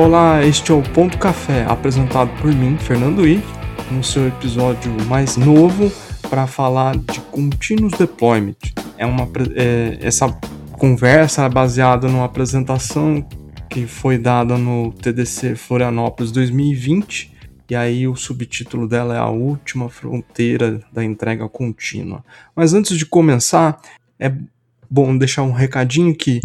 Olá, 0.00 0.42
este 0.42 0.72
é 0.72 0.74
o 0.74 0.82
Ponto 0.82 1.18
Café, 1.18 1.66
apresentado 1.68 2.30
por 2.40 2.50
mim, 2.54 2.78
Fernando 2.78 3.28
I, 3.28 3.38
no 3.90 4.02
seu 4.02 4.26
episódio 4.26 4.90
mais 5.04 5.36
novo 5.36 5.92
para 6.30 6.46
falar 6.46 6.96
de 6.96 7.20
Continuous 7.30 7.92
Deployment. 7.98 8.56
É 8.96 9.04
uma, 9.04 9.28
é, 9.54 9.98
essa 10.00 10.32
conversa 10.72 11.44
é 11.44 11.50
baseada 11.50 12.08
numa 12.08 12.24
apresentação 12.24 13.22
que 13.68 13.86
foi 13.86 14.16
dada 14.16 14.56
no 14.56 14.90
TDC 14.90 15.54
Florianópolis 15.54 16.32
2020, 16.32 17.34
e 17.68 17.76
aí 17.76 18.08
o 18.08 18.16
subtítulo 18.16 18.88
dela 18.88 19.14
é 19.14 19.18
A 19.18 19.28
Última 19.28 19.90
Fronteira 19.90 20.80
da 20.90 21.04
Entrega 21.04 21.46
Contínua. 21.46 22.24
Mas 22.56 22.72
antes 22.72 22.96
de 22.96 23.04
começar, 23.04 23.78
é 24.18 24.32
bom 24.90 25.14
deixar 25.14 25.42
um 25.42 25.52
recadinho 25.52 26.16
que 26.16 26.40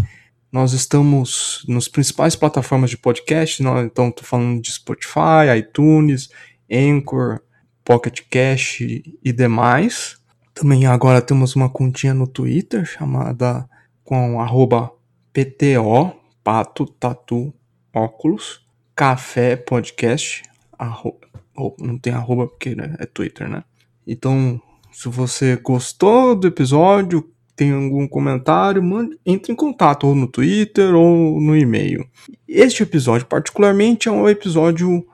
nós 0.50 0.72
estamos 0.72 1.64
nas 1.68 1.88
principais 1.88 2.36
plataformas 2.36 2.90
de 2.90 2.96
podcast, 2.96 3.62
então 3.62 4.08
estou 4.08 4.24
falando 4.24 4.60
de 4.62 4.70
Spotify, 4.72 5.58
iTunes, 5.58 6.30
Anchor, 6.70 7.40
Pocket 7.84 8.20
Cash 8.30 8.80
e 8.80 9.32
demais. 9.32 10.16
Também 10.54 10.86
agora 10.86 11.20
temos 11.20 11.54
uma 11.54 11.68
continha 11.68 12.14
no 12.14 12.26
Twitter 12.26 12.84
chamada 12.84 13.68
com 14.02 14.40
arroba 14.40 14.90
PTO, 15.32 16.12
Pato 16.42 16.86
Tatu 16.86 17.52
Óculos, 17.94 18.66
Café 18.94 19.56
Podcast, 19.56 20.42
arro, 20.78 21.18
oh, 21.56 21.74
não 21.78 21.98
tem 21.98 22.12
arroba 22.12 22.46
porque 22.46 22.74
né, 22.74 22.96
é 22.98 23.06
Twitter, 23.06 23.48
né? 23.48 23.64
Então, 24.06 24.60
se 24.92 25.08
você 25.08 25.56
gostou 25.56 26.34
do 26.34 26.46
episódio, 26.46 27.30
tem 27.56 27.72
algum 27.72 28.06
comentário, 28.06 28.82
mande, 28.82 29.18
entre 29.24 29.52
em 29.52 29.56
contato 29.56 30.06
ou 30.06 30.14
no 30.14 30.26
Twitter 30.26 30.94
ou 30.94 31.40
no 31.40 31.56
e-mail. 31.56 32.06
Este 32.46 32.82
episódio, 32.82 33.26
particularmente, 33.26 34.08
é 34.08 34.12
um 34.12 34.28
episódio 34.28 35.06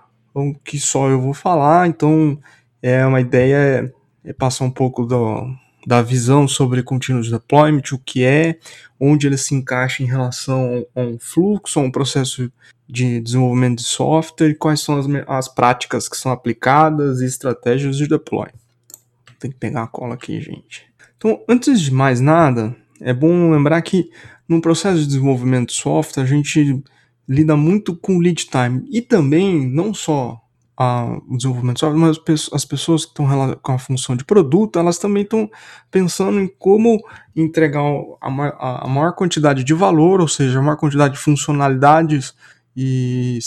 que 0.65 0.79
só 0.79 1.09
eu 1.09 1.21
vou 1.21 1.33
falar, 1.33 1.87
então 1.87 2.39
é 2.83 3.07
uma 3.07 3.21
ideia 3.21 3.93
é 4.25 4.33
passar 4.33 4.65
um 4.65 4.71
pouco 4.71 5.05
do, 5.05 5.47
da 5.87 6.01
visão 6.01 6.47
sobre 6.47 6.83
continuous 6.83 7.31
deployment, 7.31 7.93
o 7.93 7.99
que 7.99 8.25
é, 8.25 8.59
onde 8.99 9.27
ele 9.27 9.37
se 9.37 9.55
encaixa 9.55 10.03
em 10.03 10.07
relação 10.07 10.87
a 10.95 11.01
um 11.01 11.19
fluxo, 11.19 11.79
a 11.79 11.83
um 11.83 11.91
processo 11.91 12.51
de 12.89 13.21
desenvolvimento 13.21 13.79
de 13.79 13.85
software 13.85 14.55
quais 14.55 14.81
são 14.81 14.99
as, 14.99 15.07
as 15.27 15.49
práticas 15.49 16.09
que 16.09 16.17
são 16.17 16.31
aplicadas 16.31 17.21
e 17.21 17.27
estratégias 17.27 17.97
de 17.97 18.07
deploy. 18.07 18.49
Tem 19.39 19.51
que 19.51 19.57
pegar 19.57 19.85
a 19.85 19.89
cola 19.89 20.15
aqui, 20.15 20.41
gente. 20.41 20.92
Então, 21.25 21.41
antes 21.49 21.81
de 21.81 21.95
mais 21.95 22.21
nada, 22.21 22.75
é 23.01 23.15
bom 23.15 23.53
lembrar 23.53 23.81
que 23.83 24.11
no 24.49 24.61
processo 24.61 24.99
de 24.99 25.07
desenvolvimento 25.07 25.69
de 25.69 25.77
software 25.77 26.25
a 26.25 26.27
gente 26.27 26.83
lida 27.29 27.57
muito 27.57 27.95
com 27.95 28.19
lead 28.19 28.45
time 28.47 28.85
e 28.91 29.01
também 29.01 29.65
não 29.71 29.95
só 29.95 30.41
a, 30.77 31.17
o 31.29 31.37
desenvolvimento 31.37 31.77
de 31.77 31.81
software, 31.81 32.01
mas 32.01 32.51
as 32.53 32.65
pessoas 32.65 33.05
que 33.05 33.13
estão 33.13 33.55
com 33.63 33.73
a 33.73 33.79
função 33.79 34.17
de 34.17 34.25
produto, 34.25 34.81
elas 34.81 34.99
também 34.99 35.23
estão 35.23 35.49
pensando 35.93 36.41
em 36.41 36.49
como 36.59 37.01
entregar 37.37 37.85
a, 38.21 38.85
a 38.85 38.89
maior 38.89 39.15
quantidade 39.15 39.63
de 39.63 39.75
valor, 39.75 40.21
ou 40.21 40.27
seja, 40.27 40.59
a 40.59 40.63
maior 40.63 40.77
quantidade 40.77 41.15
de 41.15 41.21
funcionalidades 41.21 42.35
e 42.77 43.39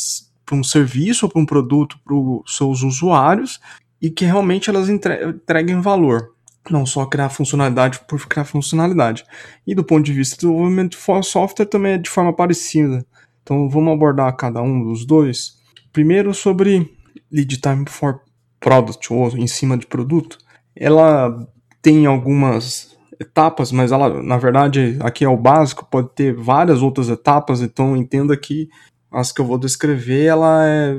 para 0.46 0.56
um 0.56 0.64
serviço 0.64 1.26
ou 1.26 1.30
para 1.30 1.42
um 1.42 1.46
produto 1.46 2.00
para 2.06 2.16
os 2.16 2.56
seus 2.56 2.84
usuários 2.84 3.60
e 4.02 4.10
que 4.10 4.24
realmente 4.24 4.70
elas 4.70 4.88
entreguem 4.88 5.82
valor 5.82 6.35
não 6.70 6.86
só 6.86 7.06
criar 7.06 7.30
funcionalidade 7.30 8.00
por 8.08 8.26
criar 8.28 8.46
funcionalidade. 8.46 9.26
E 9.66 9.76
do 9.76 9.84
ponto 9.84 10.04
de 10.04 10.14
vista 10.14 10.36
do 10.36 10.52
desenvolvimento 10.52 10.98
de 10.98 11.28
software 11.28 11.66
também 11.66 11.94
é 11.94 11.98
de 11.98 12.10
forma 12.10 12.34
parecida. 12.34 13.06
Então 13.44 13.70
vamos 13.70 13.94
abordar 13.94 14.36
cada 14.36 14.62
um 14.62 14.84
dos 14.84 15.06
dois. 15.06 15.60
Primeiro 15.94 16.34
sobre 16.34 16.92
lead 17.32 17.58
time 17.58 17.86
for 17.88 18.22
product, 18.60 19.14
ou 19.14 19.28
em 19.38 19.48
cima 19.48 19.78
de 19.78 19.86
produto. 19.86 20.38
Ela 20.76 21.48
tem 21.82 22.06
algumas 22.06 22.96
etapas, 23.20 23.72
mas 23.72 23.92
ela, 23.92 24.22
na 24.22 24.38
verdade, 24.38 24.98
aqui 25.00 25.24
é 25.24 25.30
o 25.30 25.38
básico, 25.38 25.86
pode 25.86 26.10
ter 26.16 26.34
várias 26.34 26.82
outras 26.82 27.10
etapas, 27.10 27.62
então 27.62 27.96
entenda 27.96 28.36
que 28.36 28.68
as 29.16 29.32
que 29.32 29.40
eu 29.40 29.46
vou 29.46 29.58
descrever, 29.58 30.26
ela 30.26 30.68
é, 30.68 30.94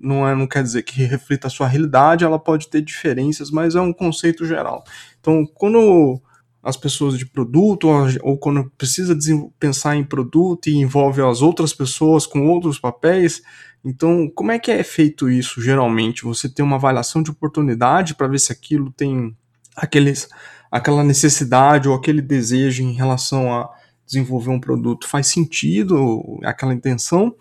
não, 0.00 0.26
é, 0.26 0.34
não 0.34 0.46
quer 0.46 0.62
dizer 0.62 0.82
que 0.82 1.02
reflita 1.04 1.48
a 1.48 1.50
sua 1.50 1.68
realidade, 1.68 2.24
ela 2.24 2.38
pode 2.38 2.68
ter 2.68 2.80
diferenças, 2.80 3.50
mas 3.50 3.74
é 3.74 3.80
um 3.80 3.92
conceito 3.92 4.46
geral. 4.46 4.82
Então, 5.20 5.44
quando 5.54 6.18
as 6.62 6.78
pessoas 6.78 7.18
de 7.18 7.26
produto, 7.26 7.88
ou, 8.22 8.38
quando 8.38 8.72
precisa 8.78 9.14
pensar 9.60 9.96
em 9.96 10.02
produto 10.02 10.68
e 10.68 10.76
envolve 10.78 11.20
as 11.20 11.42
outras 11.42 11.74
pessoas 11.74 12.26
com 12.26 12.48
outros 12.48 12.78
papéis, 12.78 13.42
então, 13.84 14.30
como 14.34 14.50
é 14.50 14.58
que 14.58 14.70
é 14.70 14.82
feito 14.82 15.28
isso 15.28 15.60
geralmente? 15.60 16.24
Você 16.24 16.48
tem 16.48 16.64
uma 16.64 16.76
avaliação 16.76 17.22
de 17.22 17.30
oportunidade 17.30 18.14
para 18.14 18.28
ver 18.28 18.40
se 18.40 18.50
aquilo 18.50 18.90
tem 18.92 19.36
aqueles, 19.76 20.26
aquela 20.70 21.04
necessidade 21.04 21.86
ou 21.86 21.94
aquele 21.94 22.22
desejo 22.22 22.82
em 22.82 22.94
relação 22.94 23.52
a 23.52 23.70
desenvolver 24.08 24.50
um 24.50 24.58
produto 24.58 25.06
faz 25.06 25.28
sentido, 25.28 26.40
aquela 26.42 26.74
intenção, 26.74 27.34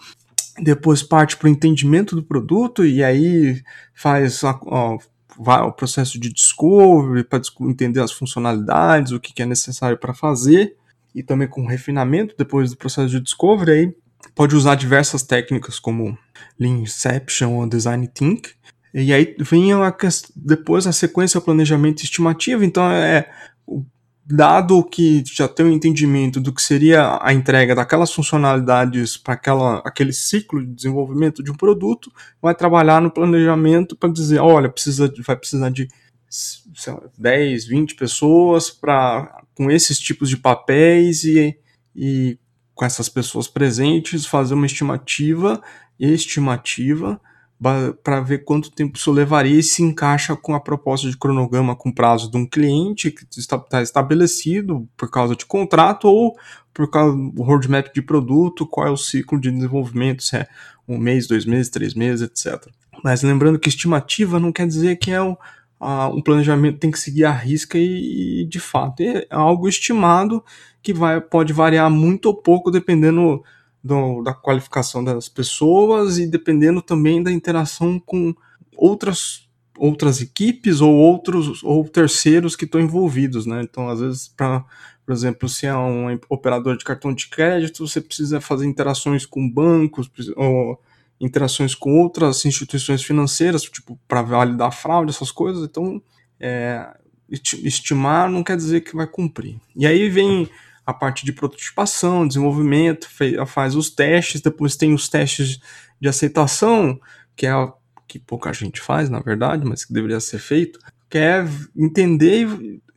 depois 0.62 1.02
parte 1.02 1.38
para 1.38 1.48
o 1.48 1.50
entendimento 1.50 2.16
do 2.16 2.24
produto 2.24 2.86
e 2.86 3.04
aí 3.04 3.62
faz 3.94 4.44
ó, 4.44 4.98
o 5.38 5.72
processo 5.72 6.20
de 6.20 6.32
discovery 6.32 7.24
para 7.24 7.42
entender 7.62 8.02
as 8.02 8.12
funcionalidades, 8.12 9.12
o 9.12 9.20
que, 9.20 9.34
que 9.34 9.42
é 9.42 9.46
necessário 9.46 9.98
para 9.98 10.14
fazer 10.14 10.76
e 11.16 11.24
também 11.24 11.48
com 11.48 11.66
refinamento 11.66 12.36
depois 12.38 12.72
do 12.72 12.78
processo 12.78 13.10
de 13.10 13.20
discovery 13.20 13.72
aí 13.72 13.96
pode 14.36 14.56
usar 14.56 14.76
diversas 14.76 15.24
técnicas 15.24 15.80
como 15.80 16.18
Lean 16.60 16.80
Inception 16.80 17.54
ou 17.54 17.68
Design 17.68 18.08
Think 18.08 18.50
e 18.94 19.14
aí 19.14 19.36
vem 19.40 19.74
a, 19.74 19.96
depois 20.36 20.88
a 20.88 20.92
sequência 20.92 21.40
planejamento 21.40 22.04
estimativa 22.04 22.66
então 22.66 22.92
é 22.92 23.30
dado 24.30 24.84
que 24.84 25.24
já 25.26 25.48
tem 25.48 25.66
um 25.66 25.72
entendimento 25.72 26.42
do 26.42 26.54
que 26.54 26.62
seria 26.62 27.18
a 27.22 27.34
entrega 27.34 27.74
daquelas 27.74 28.12
funcionalidades 28.12 29.16
para 29.16 29.40
aquele 29.86 30.12
ciclo 30.12 30.60
de 30.66 30.74
desenvolvimento 30.74 31.42
de 31.42 31.50
um 31.50 31.56
produto, 31.56 32.12
vai 32.42 32.54
trabalhar 32.54 33.02
no 33.02 33.10
planejamento 33.10 33.96
para 33.96 34.12
dizer, 34.12 34.40
olha, 34.40 34.70
precisa, 34.70 35.12
vai 35.26 35.36
precisar 35.38 35.70
de 35.70 35.88
lá, 36.88 37.02
10, 37.18 37.66
20 37.68 37.96
pessoas 37.96 38.70
para 38.70 39.44
com 39.56 39.72
esses 39.72 39.98
tipos 39.98 40.30
de 40.30 40.38
papéis 40.38 41.24
e, 41.24 41.58
e 41.96 42.38
com 42.76 42.86
essas 42.86 43.08
pessoas 43.08 43.48
presentes 43.48 44.26
fazer 44.26 44.54
uma 44.54 44.66
estimativa, 44.66 45.62
estimativa 45.98 47.20
para 48.03 48.22
ver 48.22 48.44
quanto 48.44 48.72
tempo 48.72 48.97
isso 48.97 49.12
levaria 49.12 49.59
e 49.59 49.63
se 49.63 49.81
encaixa 49.81 50.35
com 50.35 50.53
a 50.53 50.59
proposta 50.59 51.09
de 51.09 51.18
cronograma 51.18 51.75
com 51.75 51.91
prazo 51.91 52.29
de 52.29 52.38
um 52.38 52.45
cliente 52.45 53.09
que 53.09 53.25
está, 53.38 53.57
está 53.57 53.81
estabelecido 53.81 54.88
por 54.95 55.09
causa 55.09 55.35
de 55.35 55.45
contrato 55.45 56.07
ou 56.07 56.35
por 56.72 56.88
causa 56.90 57.18
do 57.18 57.41
roadmap 57.41 57.91
de 57.91 58.01
produto, 58.03 58.68
qual 58.68 58.88
é 58.88 58.91
o 58.91 58.97
ciclo 58.97 59.41
de 59.41 59.50
desenvolvimento, 59.50 60.22
se 60.22 60.38
é 60.38 60.47
um 60.88 61.00
mês, 61.00 61.28
dois 61.28 61.45
meses, 61.45 61.72
três 61.72 61.95
meses, 61.95 62.29
etc. 62.29 62.68
Mas 63.03 63.23
lembrando 63.23 63.57
que 63.57 63.69
estimativa 63.69 64.39
não 64.39 64.51
quer 64.51 64.68
dizer 64.68 64.97
que 64.97 65.09
é 65.09 65.22
um, 65.22 65.35
um 66.13 66.22
planejamento 66.22 66.78
tem 66.78 66.91
que 66.91 67.00
seguir 67.00 67.25
a 67.25 67.31
risca 67.31 67.79
e, 67.79 68.44
e, 68.44 68.45
de 68.45 68.59
fato 68.59 69.01
é 69.01 69.25
algo 69.31 69.68
estimado 69.68 70.44
que 70.84 70.94
vai, 70.94 71.19
pode 71.19 71.51
variar 71.51 71.89
muito 71.89 72.28
ou 72.28 72.35
pouco 72.35 72.69
dependendo 72.69 73.44
do, 73.88 74.22
da 74.22 74.34
qualificação 74.34 75.03
das 75.03 75.30
pessoas 75.30 76.20
e 76.20 76.28
dependendo 76.28 76.81
também 76.81 77.24
da 77.24 77.31
interação 77.31 78.00
com 78.00 78.36
outras 78.75 79.48
outras 79.80 80.22
equipes 80.22 80.81
ou 80.81 80.92
outros 80.92 81.64
ou 81.64 81.88
terceiros 81.88 82.56
que 82.56 82.66
estão 82.66 82.81
envolvidos, 82.81 83.45
né? 83.45 83.62
Então, 83.62 83.89
às 83.89 84.00
vezes, 84.00 84.28
para 84.28 84.66
por 85.07 85.13
exemplo, 85.13 85.48
se 85.48 85.66
é 85.66 85.74
um 85.74 86.19
operador 86.28 86.75
de 86.75 86.84
cartão 86.84 87.13
de 87.13 87.30
crédito, 87.30 87.88
você 87.88 88.01
precisa 88.01 88.42
fazer 88.42 88.66
interações 88.66 89.25
com 89.25 89.50
bancos 89.50 90.12
ou 90.36 90.78
interações 91.18 91.74
com 91.74 92.01
outras 92.01 92.44
instituições 92.44 93.01
financeiras, 93.01 93.63
tipo 93.63 93.98
para 94.06 94.22
validar 94.22 94.69
fraude, 94.74 95.12
essas 95.12 95.31
coisas. 95.31 95.63
Então, 95.63 96.01
é, 96.38 96.94
estimar 97.30 98.30
não 98.30 98.44
quer 98.44 98.57
dizer 98.57 98.81
que 98.81 98.98
vai 98.98 99.07
cumprir. 99.07 99.56
E 99.78 99.88
aí 99.88 100.10
vem 100.10 100.50
a 100.88 100.94
parte 100.94 101.25
de 101.25 101.34
prototipação, 101.34 102.25
desenvolvimento, 102.25 103.10
faz 103.45 103.75
os 103.75 103.89
testes, 103.89 104.39
depois 104.39 104.78
tem 104.78 104.94
os 104.94 105.10
testes 105.10 105.60
de 106.00 106.07
aceitação, 106.07 106.98
que 107.36 107.45
é 107.45 107.51
a, 107.51 107.74
que 108.07 108.18
pouca 108.18 108.54
gente 108.54 108.80
faz, 108.80 109.10
na 109.10 109.19
verdade, 109.19 109.66
mas 109.66 109.84
que 109.84 109.92
deveria 109.92 110.22
ser 110.22 110.39
feito, 110.39 110.80
que 111.10 111.18
é 111.18 111.45
entender 111.75 112.48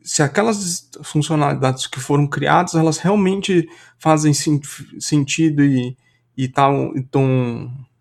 se 0.04 0.22
aquelas 0.22 0.88
funcionalidades 1.02 1.88
que 1.88 1.98
foram 1.98 2.28
criadas, 2.28 2.76
elas 2.76 2.98
realmente 2.98 3.69
fazem 3.98 4.32
sentido 4.32 5.64
e 5.64 5.96
estão 6.37 6.92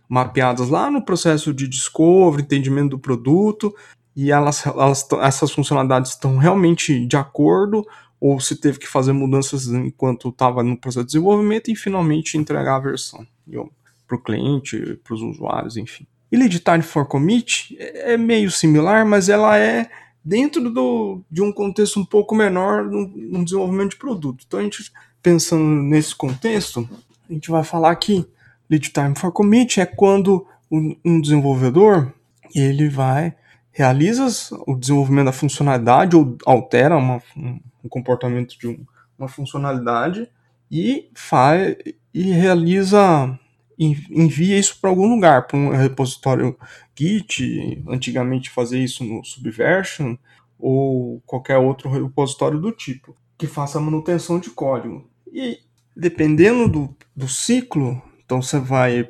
mapeadas 0.07 0.69
lá 0.69 0.91
no 0.91 1.03
processo 1.03 1.51
de 1.51 1.67
discovery, 1.67 2.43
entendimento 2.43 2.91
do 2.91 2.99
produto, 2.99 3.75
e 4.15 4.31
elas, 4.31 4.65
elas 4.67 5.07
essas 5.21 5.51
funcionalidades 5.51 6.11
estão 6.11 6.37
realmente 6.37 7.07
de 7.07 7.17
acordo 7.17 7.83
ou 8.19 8.39
se 8.39 8.55
teve 8.55 8.79
que 8.79 8.87
fazer 8.87 9.13
mudanças 9.13 9.67
enquanto 9.67 10.29
estava 10.29 10.61
no 10.61 10.77
processo 10.77 11.05
de 11.05 11.13
desenvolvimento 11.13 11.69
e 11.69 11.75
finalmente 11.75 12.37
entregar 12.37 12.75
a 12.75 12.79
versão. 12.79 13.25
para 14.07 14.15
o 14.15 14.21
cliente, 14.21 14.99
para 15.03 15.13
os 15.13 15.21
usuários, 15.21 15.77
enfim. 15.77 16.05
E 16.31 16.37
lead 16.37 16.59
time 16.59 16.81
for 16.81 17.05
commit 17.05 17.75
é 17.79 18.17
meio 18.17 18.49
similar, 18.49 19.05
mas 19.05 19.29
ela 19.29 19.57
é 19.57 19.89
dentro 20.23 20.69
do, 20.69 21.21
de 21.29 21.41
um 21.41 21.51
contexto 21.51 21.99
um 21.99 22.05
pouco 22.05 22.35
menor 22.35 22.85
no, 22.85 23.07
no 23.07 23.43
desenvolvimento 23.43 23.91
de 23.91 23.97
produto. 23.97 24.43
Então, 24.47 24.59
a 24.59 24.63
gente 24.63 24.91
pensando 25.21 25.63
nesse 25.63 26.15
contexto, 26.15 26.89
a 27.29 27.33
gente 27.33 27.49
vai 27.51 27.63
falar 27.63 27.95
que 27.95 28.25
lead 28.69 28.89
time 28.91 29.15
for 29.15 29.31
commit 29.31 29.79
é 29.79 29.85
quando 29.85 30.45
um 30.71 31.21
desenvolvedor 31.21 32.13
ele 32.53 32.89
vai 32.89 33.35
realiza 33.71 34.27
o 34.67 34.75
desenvolvimento 34.75 35.27
da 35.27 35.31
funcionalidade 35.31 36.15
ou 36.15 36.37
altera 36.45 36.97
uma, 36.97 37.21
um 37.83 37.89
comportamento 37.89 38.57
de 38.57 38.67
um, 38.67 38.85
uma 39.17 39.27
funcionalidade 39.27 40.29
e 40.71 41.09
faz 41.13 41.75
e 42.13 42.31
realiza 42.31 43.37
envia 43.79 44.59
isso 44.59 44.77
para 44.81 44.89
algum 44.89 45.09
lugar, 45.09 45.47
para 45.47 45.57
um 45.57 45.69
repositório 45.69 46.57
Git, 46.93 47.81
antigamente 47.87 48.49
fazia 48.49 48.83
isso 48.83 49.05
no 49.05 49.23
Subversion 49.23 50.17
ou 50.59 51.21
qualquer 51.25 51.57
outro 51.57 51.89
repositório 51.89 52.59
do 52.59 52.73
tipo, 52.73 53.15
que 53.37 53.47
faça 53.47 53.77
a 53.77 53.81
manutenção 53.81 54.37
de 54.37 54.49
código. 54.49 55.09
E 55.31 55.59
dependendo 55.95 56.67
do, 56.67 56.95
do 57.15 57.29
ciclo, 57.29 58.01
então 58.25 58.41
você 58.41 58.59
vai 58.59 59.07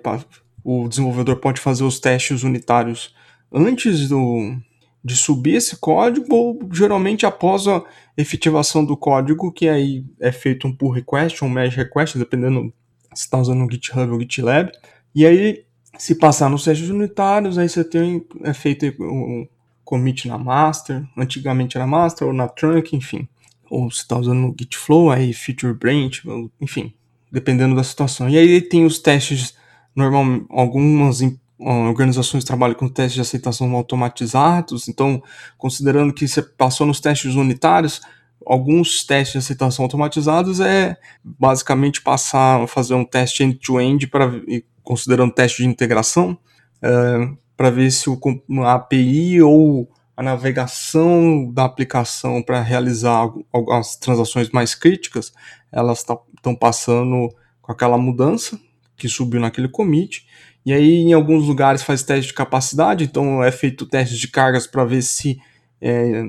o 0.63 0.87
desenvolvedor 0.87 1.37
pode 1.37 1.59
fazer 1.59 1.83
os 1.83 1.99
testes 1.99 2.43
unitários 2.43 3.15
antes 3.51 4.07
do, 4.07 4.55
de 5.03 5.15
subir 5.15 5.55
esse 5.55 5.77
código 5.77 6.33
ou 6.35 6.59
geralmente 6.71 7.25
após 7.25 7.67
a 7.67 7.83
efetivação 8.17 8.83
do 8.83 8.97
código, 8.97 9.51
que 9.51 9.69
aí 9.69 10.05
é 10.19 10.31
feito 10.31 10.67
um 10.67 10.75
pull 10.75 10.91
request 10.91 11.43
um 11.43 11.49
merge 11.49 11.77
request, 11.77 12.17
dependendo 12.17 12.73
se 13.13 13.23
está 13.23 13.37
usando 13.37 13.65
o 13.65 13.71
GitHub 13.71 14.11
ou 14.11 14.19
GitLab. 14.19 14.71
E 15.15 15.25
aí, 15.25 15.65
se 15.97 16.15
passar 16.15 16.49
nos 16.49 16.63
testes 16.63 16.89
unitários, 16.89 17.57
aí 17.57 17.67
você 17.67 17.83
tem 17.83 18.25
é 18.43 18.53
feito 18.53 18.85
um 19.01 19.47
commit 19.83 20.27
na 20.27 20.37
master, 20.37 21.03
antigamente 21.17 21.75
era 21.75 21.87
master 21.87 22.27
ou 22.27 22.33
na 22.33 22.47
trunk, 22.47 22.95
enfim. 22.95 23.27
Ou 23.69 23.89
se 23.89 24.01
está 24.01 24.17
usando 24.17 24.47
o 24.47 24.55
Gitflow, 24.57 25.11
aí 25.11 25.33
feature 25.33 25.73
branch, 25.73 26.23
enfim, 26.61 26.93
dependendo 27.31 27.75
da 27.75 27.83
situação. 27.83 28.29
E 28.29 28.37
aí 28.37 28.61
tem 28.61 28.85
os 28.85 28.99
testes 28.99 29.55
normal, 29.95 30.45
algumas 30.49 31.21
organizações 31.59 32.43
trabalham 32.43 32.75
com 32.75 32.87
testes 32.87 33.15
de 33.15 33.21
aceitação 33.21 33.75
automatizados, 33.75 34.87
então, 34.87 35.21
considerando 35.57 36.13
que 36.13 36.27
você 36.27 36.41
passou 36.41 36.87
nos 36.87 36.99
testes 36.99 37.35
unitários, 37.35 38.01
alguns 38.45 39.03
testes 39.05 39.33
de 39.33 39.37
aceitação 39.39 39.83
automatizados 39.83 40.59
é 40.59 40.97
basicamente 41.23 42.01
passar, 42.01 42.65
fazer 42.67 42.93
um 42.93 43.03
teste 43.03 43.43
end-to-end, 43.43 44.07
para 44.07 44.31
considerando 44.83 45.33
teste 45.33 45.61
de 45.61 45.69
integração, 45.69 46.37
é, 46.81 47.29
para 47.57 47.69
ver 47.69 47.91
se 47.91 48.09
o, 48.09 48.17
a 48.63 48.73
API 48.75 49.41
ou 49.41 49.91
a 50.15 50.23
navegação 50.23 51.49
da 51.51 51.65
aplicação 51.65 52.41
para 52.41 52.61
realizar 52.61 53.31
algumas 53.53 53.95
transações 53.95 54.49
mais 54.49 54.73
críticas, 54.75 55.31
elas 55.71 55.99
estão 55.99 56.55
passando 56.55 57.29
com 57.61 57.71
aquela 57.71 57.97
mudança 57.97 58.59
que 58.97 59.07
subiu 59.07 59.39
naquele 59.39 59.69
commit. 59.69 60.27
E 60.65 60.73
aí, 60.73 61.01
em 61.01 61.13
alguns 61.13 61.47
lugares, 61.47 61.81
faz 61.81 62.03
teste 62.03 62.27
de 62.27 62.33
capacidade, 62.33 63.03
então 63.03 63.43
é 63.43 63.51
feito 63.51 63.85
teste 63.85 64.17
de 64.17 64.27
cargas 64.27 64.67
para 64.67 64.85
ver 64.85 65.01
se 65.01 65.39
é, 65.81 66.23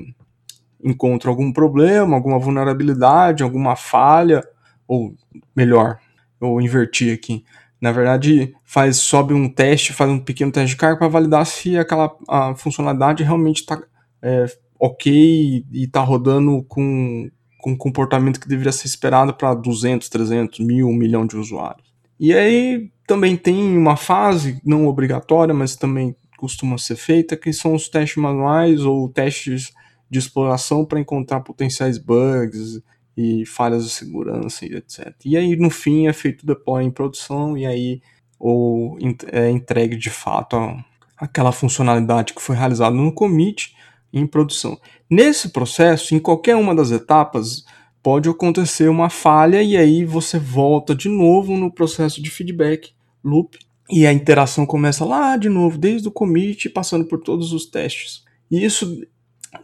encontra 0.82 1.28
algum 1.28 1.52
problema, 1.52 2.16
alguma 2.16 2.38
vulnerabilidade, 2.38 3.42
alguma 3.42 3.76
falha, 3.76 4.42
ou 4.86 5.14
melhor, 5.54 5.98
eu 6.40 6.60
inverti 6.60 7.10
aqui. 7.10 7.44
Na 7.80 7.92
verdade, 7.92 8.54
faz 8.64 8.98
sobe 8.98 9.32
um 9.32 9.48
teste, 9.48 9.92
faz 9.92 10.10
um 10.10 10.18
pequeno 10.18 10.52
teste 10.52 10.70
de 10.70 10.76
carga 10.76 10.98
para 10.98 11.08
validar 11.08 11.46
se 11.46 11.78
aquela 11.78 12.14
a 12.28 12.54
funcionalidade 12.54 13.22
realmente 13.24 13.60
está 13.60 13.82
é, 14.22 14.46
ok 14.78 15.64
e 15.70 15.84
está 15.84 16.00
rodando 16.00 16.62
com, 16.68 17.30
com 17.58 17.72
o 17.72 17.76
comportamento 17.76 18.38
que 18.38 18.48
deveria 18.48 18.72
ser 18.72 18.86
esperado 18.86 19.32
para 19.34 19.54
200, 19.54 20.08
300, 20.08 20.60
mil, 20.60 20.88
um 20.88 20.94
milhão 20.94 21.26
de 21.26 21.36
usuários. 21.36 21.90
E 22.18 22.34
aí 22.34 22.90
também 23.10 23.36
tem 23.36 23.76
uma 23.76 23.96
fase, 23.96 24.60
não 24.64 24.86
obrigatória, 24.86 25.52
mas 25.52 25.74
também 25.74 26.14
costuma 26.38 26.78
ser 26.78 26.94
feita, 26.94 27.36
que 27.36 27.52
são 27.52 27.74
os 27.74 27.88
testes 27.88 28.22
manuais 28.22 28.82
ou 28.82 29.08
testes 29.08 29.72
de 30.08 30.20
exploração 30.20 30.84
para 30.84 31.00
encontrar 31.00 31.40
potenciais 31.40 31.98
bugs 31.98 32.80
e 33.16 33.44
falhas 33.44 33.82
de 33.82 33.90
segurança 33.90 34.64
e 34.64 34.76
etc. 34.76 35.12
E 35.24 35.36
aí 35.36 35.56
no 35.56 35.70
fim 35.70 36.06
é 36.06 36.12
feito 36.12 36.44
o 36.44 36.46
deploy 36.46 36.84
em 36.84 36.90
produção 36.92 37.58
e 37.58 37.66
aí 37.66 38.00
ou 38.38 38.96
é 39.32 39.50
entregue 39.50 39.96
de 39.96 40.08
fato 40.08 40.54
a, 40.54 40.84
aquela 41.18 41.50
funcionalidade 41.50 42.32
que 42.32 42.40
foi 42.40 42.54
realizada 42.54 42.94
no 42.94 43.12
commit 43.12 43.74
em 44.12 44.24
produção. 44.24 44.78
Nesse 45.10 45.48
processo, 45.48 46.14
em 46.14 46.20
qualquer 46.20 46.54
uma 46.54 46.76
das 46.76 46.92
etapas, 46.92 47.64
pode 48.00 48.28
acontecer 48.28 48.88
uma 48.88 49.10
falha 49.10 49.60
e 49.64 49.76
aí 49.76 50.04
você 50.04 50.38
volta 50.38 50.94
de 50.94 51.08
novo 51.08 51.56
no 51.56 51.72
processo 51.72 52.22
de 52.22 52.30
feedback 52.30 52.92
loop 53.24 53.58
e 53.90 54.06
a 54.06 54.12
interação 54.12 54.64
começa 54.64 55.04
lá 55.04 55.36
de 55.36 55.48
novo, 55.48 55.76
desde 55.76 56.06
o 56.08 56.12
commit, 56.12 56.68
passando 56.68 57.04
por 57.04 57.20
todos 57.20 57.52
os 57.52 57.66
testes. 57.66 58.24
E 58.50 58.64
isso 58.64 59.02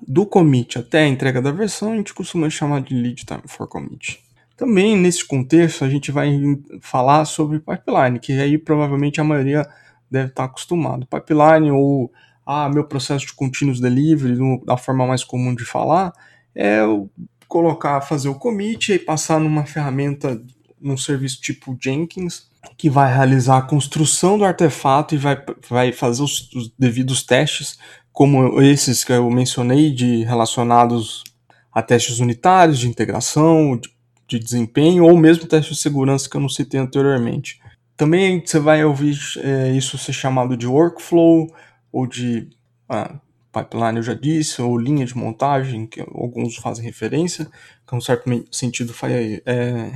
do 0.07 0.27
commit 0.27 0.79
até 0.79 1.05
a 1.05 1.09
entrega 1.09 1.41
da 1.41 1.53
versão, 1.53 1.93
a 1.93 1.97
gente 1.97 2.13
costuma 2.13 2.51
chamar 2.51 2.83
de 2.83 2.95
lead 2.95 3.25
time 3.25 3.43
for 3.47 3.69
commit. 3.69 4.21
Também 4.57 4.97
nesse 4.97 5.25
contexto 5.25 5.85
a 5.85 5.89
gente 5.89 6.11
vai 6.11 6.33
falar 6.81 7.25
sobre 7.25 7.61
pipeline, 7.61 8.19
que 8.19 8.33
aí 8.33 8.59
provavelmente 8.59 9.21
a 9.21 9.25
maioria 9.25 9.67
deve 10.11 10.29
estar 10.29 10.45
acostumado. 10.45 11.07
Pipeline 11.07 11.71
ou 11.71 12.11
ah, 12.45 12.69
meu 12.69 12.85
processo 12.85 13.27
de 13.27 13.33
continuous 13.33 13.81
delivery, 13.81 14.39
da 14.65 14.77
forma 14.77 15.07
mais 15.07 15.23
comum 15.23 15.55
de 15.55 15.65
falar, 15.65 16.13
é 16.55 16.81
colocar, 17.47 18.01
fazer 18.01 18.29
o 18.29 18.35
commit 18.35 18.93
e 18.93 18.99
passar 18.99 19.39
numa 19.39 19.67
ferramenta, 19.67 20.43
num 20.81 20.97
serviço 20.97 21.41
tipo 21.41 21.77
Jenkins, 21.81 22.49
que 22.77 22.91
vai 22.91 23.13
realizar 23.13 23.59
a 23.59 23.63
construção 23.63 24.39
do 24.39 24.45
artefato 24.45 25.15
e 25.15 25.19
vai, 25.19 25.43
vai 25.69 25.93
fazer 25.93 26.23
os, 26.23 26.51
os 26.53 26.73
devidos 26.79 27.23
testes, 27.23 27.79
como 28.13 28.61
esses 28.63 29.05
que 29.05 29.13
eu 29.13 29.31
mencionei, 29.31 29.91
de 29.93 30.25
relacionados 30.25 31.23
a 31.73 31.83
testes 31.83 32.19
unitários, 32.19 32.79
de 32.79 32.89
integração, 32.89 33.77
de, 33.77 33.91
de 34.27 34.39
desempenho, 34.39 35.05
ou 35.05 35.17
mesmo 35.17 35.47
testes 35.47 35.77
de 35.77 35.83
segurança 35.83 36.29
que 36.29 36.37
eu 36.37 36.41
não 36.41 36.49
citei 36.49 36.81
anteriormente. 36.81 37.61
Também 37.97 38.43
você 38.45 38.59
vai 38.59 38.85
ouvir 38.85 39.17
é, 39.39 39.73
isso 39.73 39.97
ser 39.99 40.13
chamado 40.13 40.57
de 40.57 40.67
workflow 40.67 41.55
ou 41.93 42.07
de 42.07 42.49
ah, 42.89 43.15
pipeline, 43.53 43.97
eu 43.97 44.03
já 44.03 44.15
disse, 44.15 44.61
ou 44.61 44.77
linha 44.77 45.07
de 45.07 45.17
montagem, 45.17 45.87
que 45.87 46.01
alguns 46.01 46.57
fazem 46.57 46.85
referência, 46.85 47.47
que 47.87 47.95
em 47.95 47.99
um 47.99 48.01
certo 48.01 48.31
sentido 48.51 48.95
é, 49.47 49.91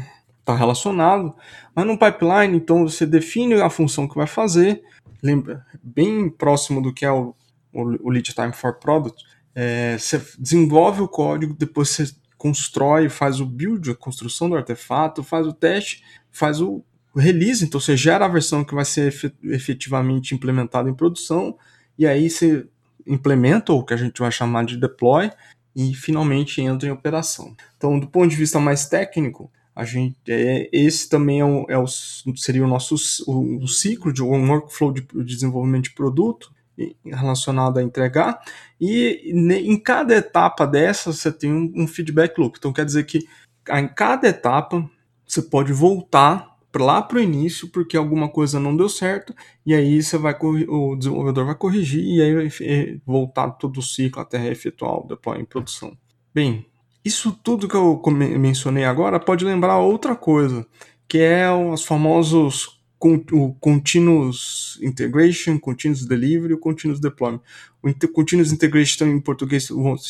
tá 0.44 0.54
relacionado. 0.54 1.34
Mas 1.74 1.86
no 1.86 1.98
pipeline, 1.98 2.56
então, 2.56 2.88
você 2.88 3.06
define 3.06 3.54
a 3.54 3.70
função 3.70 4.08
que 4.08 4.16
vai 4.16 4.26
fazer, 4.26 4.82
lembra, 5.22 5.64
bem 5.82 6.28
próximo 6.28 6.82
do 6.82 6.92
que 6.92 7.04
é 7.04 7.10
o, 7.10 7.34
o, 7.72 8.08
o 8.08 8.10
lead 8.10 8.34
time 8.34 8.52
for 8.52 8.78
product, 8.78 9.24
é, 9.54 9.96
você 9.98 10.22
desenvolve 10.38 11.02
o 11.02 11.08
código, 11.08 11.54
depois 11.54 11.90
você 11.90 12.10
constrói, 12.38 13.08
faz 13.08 13.40
o 13.40 13.46
build, 13.46 13.90
a 13.90 13.94
construção 13.94 14.48
do 14.48 14.56
artefato, 14.56 15.22
faz 15.22 15.46
o 15.46 15.52
teste, 15.52 16.02
faz 16.30 16.60
o 16.60 16.82
release, 17.14 17.64
então 17.64 17.80
você 17.80 17.96
gera 17.96 18.24
a 18.24 18.28
versão 18.28 18.64
que 18.64 18.74
vai 18.74 18.84
ser 18.84 19.14
efetivamente 19.44 20.34
implementada 20.34 20.88
em 20.88 20.94
produção, 20.94 21.58
e 21.98 22.06
aí 22.06 22.30
você 22.30 22.66
implementa, 23.06 23.72
ou 23.72 23.84
que 23.84 23.92
a 23.92 23.96
gente 23.96 24.20
vai 24.20 24.30
chamar 24.30 24.64
de 24.64 24.76
deploy, 24.76 25.30
e 25.74 25.94
finalmente 25.94 26.60
entra 26.60 26.88
em 26.88 26.92
operação. 26.92 27.54
Então, 27.76 27.98
do 27.98 28.06
ponto 28.06 28.30
de 28.30 28.36
vista 28.36 28.58
mais 28.58 28.86
técnico, 28.86 29.50
a 29.80 29.84
gente 29.84 30.14
é, 30.28 30.68
esse 30.70 31.08
também 31.08 31.40
é 31.40 31.44
o, 31.44 31.64
é 31.66 31.78
o, 31.78 31.86
seria 32.36 32.62
o 32.62 32.68
nosso 32.68 32.96
o, 33.26 33.66
ciclo 33.66 34.12
de 34.12 34.22
um 34.22 34.50
workflow 34.50 34.92
de, 34.92 35.00
de 35.00 35.24
desenvolvimento 35.24 35.84
de 35.84 35.94
produto 35.94 36.52
relacionado 37.02 37.78
a 37.78 37.82
entregar 37.82 38.40
e 38.78 39.32
em 39.34 39.78
cada 39.78 40.14
etapa 40.14 40.66
dessa 40.66 41.14
você 41.14 41.32
tem 41.32 41.50
um, 41.50 41.72
um 41.74 41.86
feedback 41.86 42.38
loop. 42.38 42.58
Então 42.58 42.74
quer 42.74 42.84
dizer 42.84 43.04
que 43.04 43.26
em 43.70 43.88
cada 43.88 44.28
etapa 44.28 44.86
você 45.26 45.40
pode 45.40 45.72
voltar 45.72 46.58
lá 46.74 47.00
para 47.00 47.16
o 47.16 47.22
início 47.22 47.66
porque 47.68 47.96
alguma 47.96 48.28
coisa 48.28 48.60
não 48.60 48.76
deu 48.76 48.88
certo 48.88 49.34
e 49.64 49.74
aí 49.74 50.02
você 50.02 50.18
vai 50.18 50.36
o 50.42 50.94
desenvolvedor 50.94 51.46
vai 51.46 51.54
corrigir 51.54 52.04
e 52.04 52.20
aí 52.20 52.34
vai 52.34 53.00
voltar 53.06 53.52
todo 53.52 53.78
o 53.78 53.82
ciclo 53.82 54.20
até 54.20 54.46
efetuar 54.48 54.98
o 54.98 55.08
deploy 55.08 55.40
em 55.40 55.44
produção. 55.46 55.96
Bem, 56.34 56.66
isso 57.04 57.32
tudo 57.42 57.68
que 57.68 57.76
eu 57.76 58.00
mencionei 58.38 58.84
agora 58.84 59.18
pode 59.18 59.44
lembrar 59.44 59.78
outra 59.78 60.14
coisa, 60.14 60.66
que 61.08 61.18
é 61.18 61.50
os 61.50 61.84
famosos 61.84 62.80
o 63.32 63.54
continuous 63.54 64.78
integration, 64.82 65.58
continuous 65.58 66.04
delivery, 66.04 66.52
o 66.52 66.58
continuous 66.58 67.00
deployment. 67.00 67.40
O 67.82 68.08
continuous 68.08 68.52
integration 68.52 69.06
em 69.06 69.18
português 69.18 69.68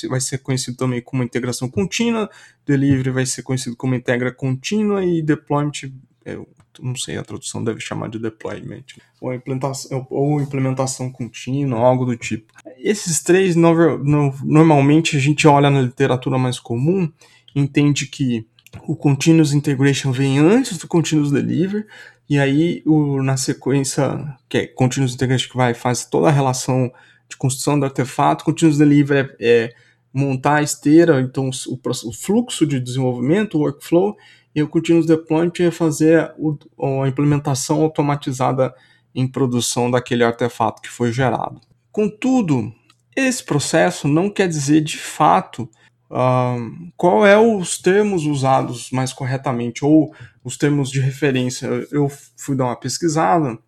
vai 0.08 0.20
ser 0.20 0.38
conhecido 0.38 0.76
também 0.76 1.00
como 1.00 1.22
integração 1.22 1.68
contínua, 1.68 2.28
delivery 2.66 3.10
vai 3.10 3.26
ser 3.26 3.42
conhecido 3.42 3.76
como 3.76 3.94
integra 3.94 4.32
contínua 4.32 5.04
e 5.04 5.22
deployment 5.22 5.92
é, 6.24 6.36
não 6.80 6.94
sei, 6.94 7.16
a 7.16 7.22
tradução 7.22 7.62
deve 7.64 7.80
chamar 7.80 8.08
de 8.08 8.18
deployment, 8.18 8.84
ou 9.20 9.34
implementação, 9.34 10.06
ou 10.10 10.40
implementação 10.40 11.10
contínua, 11.10 11.80
algo 11.80 12.04
do 12.04 12.16
tipo. 12.16 12.52
Esses 12.78 13.22
três, 13.22 13.56
no, 13.56 13.98
no, 13.98 14.34
normalmente 14.44 15.16
a 15.16 15.20
gente 15.20 15.46
olha 15.48 15.70
na 15.70 15.82
literatura 15.82 16.38
mais 16.38 16.58
comum, 16.58 17.10
entende 17.54 18.06
que 18.06 18.46
o 18.86 18.94
Continuous 18.94 19.52
Integration 19.52 20.12
vem 20.12 20.38
antes 20.38 20.78
do 20.78 20.86
Continuous 20.86 21.32
Delivery, 21.32 21.84
e 22.28 22.38
aí 22.38 22.82
o, 22.86 23.22
na 23.22 23.36
sequência, 23.36 24.38
que 24.48 24.58
é 24.58 24.66
Continuous 24.66 25.14
Integration 25.14 25.50
que 25.50 25.56
vai 25.56 25.74
faz 25.74 26.04
toda 26.04 26.28
a 26.28 26.32
relação 26.32 26.92
de 27.28 27.36
construção 27.36 27.78
do 27.78 27.84
artefato, 27.84 28.44
Continuous 28.44 28.78
Delivery 28.78 29.30
é, 29.40 29.64
é 29.66 29.74
montar 30.12 30.56
a 30.56 30.62
esteira, 30.62 31.20
então 31.20 31.48
o, 31.48 32.08
o, 32.08 32.12
fluxo 32.12 32.66
de 32.66 32.80
desenvolvimento, 32.80 33.56
o 33.56 33.60
workflow, 33.60 34.16
e 34.54 34.62
o 34.62 34.68
Continuous 34.68 35.06
Deployment 35.06 35.52
é 35.60 35.70
fazer 35.70 36.20
a 36.20 37.08
implementação 37.08 37.82
automatizada 37.82 38.74
em 39.14 39.26
produção 39.26 39.90
daquele 39.90 40.24
artefato 40.24 40.82
que 40.82 40.88
foi 40.88 41.12
gerado. 41.12 41.60
Contudo, 41.92 42.72
esse 43.16 43.44
processo 43.44 44.06
não 44.08 44.30
quer 44.30 44.48
dizer 44.48 44.80
de 44.80 44.98
fato 44.98 45.68
uh, 46.10 46.92
qual 46.96 47.26
é 47.26 47.38
os 47.38 47.78
termos 47.78 48.24
usados 48.24 48.90
mais 48.90 49.12
corretamente 49.12 49.84
ou 49.84 50.14
os 50.44 50.56
termos 50.56 50.90
de 50.90 51.00
referência. 51.00 51.66
Eu 51.90 52.10
fui 52.36 52.56
dar 52.56 52.66
uma 52.66 52.76
pesquisada, 52.76 53.58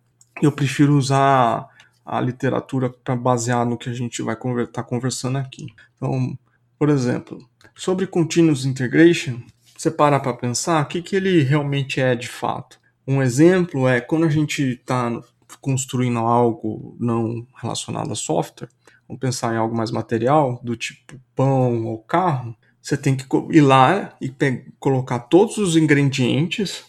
eu 0.41 0.51
prefiro 0.51 0.97
usar 0.97 1.67
a 2.05 2.19
literatura 2.19 2.89
para 2.89 3.15
basear 3.15 3.65
no 3.65 3.77
que 3.77 3.89
a 3.89 3.93
gente 3.93 4.21
vai 4.21 4.35
estar 4.35 4.65
tá 4.67 4.83
conversando 4.83 5.37
aqui. 5.37 5.67
Então, 5.95 6.37
por 6.77 6.89
exemplo, 6.89 7.39
sobre 7.75 8.07
Continuous 8.07 8.65
Integration, 8.65 9.41
você 9.83 9.91
para 9.91 10.19
para 10.19 10.33
pensar 10.33 10.81
o 10.81 10.87
que, 10.87 11.01
que 11.01 11.15
ele 11.15 11.41
realmente 11.43 11.99
é 11.99 12.15
de 12.15 12.29
fato. 12.29 12.79
Um 13.05 13.21
exemplo 13.21 13.85
é 13.85 13.99
quando 13.99 14.25
a 14.25 14.29
gente 14.29 14.63
está 14.63 15.11
construindo 15.59 16.19
algo 16.19 16.95
não 16.99 17.45
relacionado 17.61 18.11
a 18.11 18.15
software, 18.15 18.69
vamos 19.07 19.19
pensar 19.19 19.53
em 19.53 19.57
algo 19.57 19.75
mais 19.75 19.91
material, 19.91 20.59
do 20.63 20.75
tipo 20.77 21.19
pão 21.35 21.85
ou 21.85 21.97
carro, 21.99 22.55
você 22.81 22.95
tem 22.95 23.15
que 23.15 23.25
ir 23.51 23.61
lá 23.61 24.15
e 24.21 24.33
colocar 24.79 25.19
todos 25.19 25.57
os 25.57 25.75
ingredientes 25.75 26.85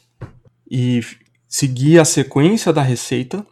e 0.71 1.01
seguir 1.49 1.99
a 1.99 2.05
sequência 2.05 2.73
da 2.73 2.83
receita 2.83 3.45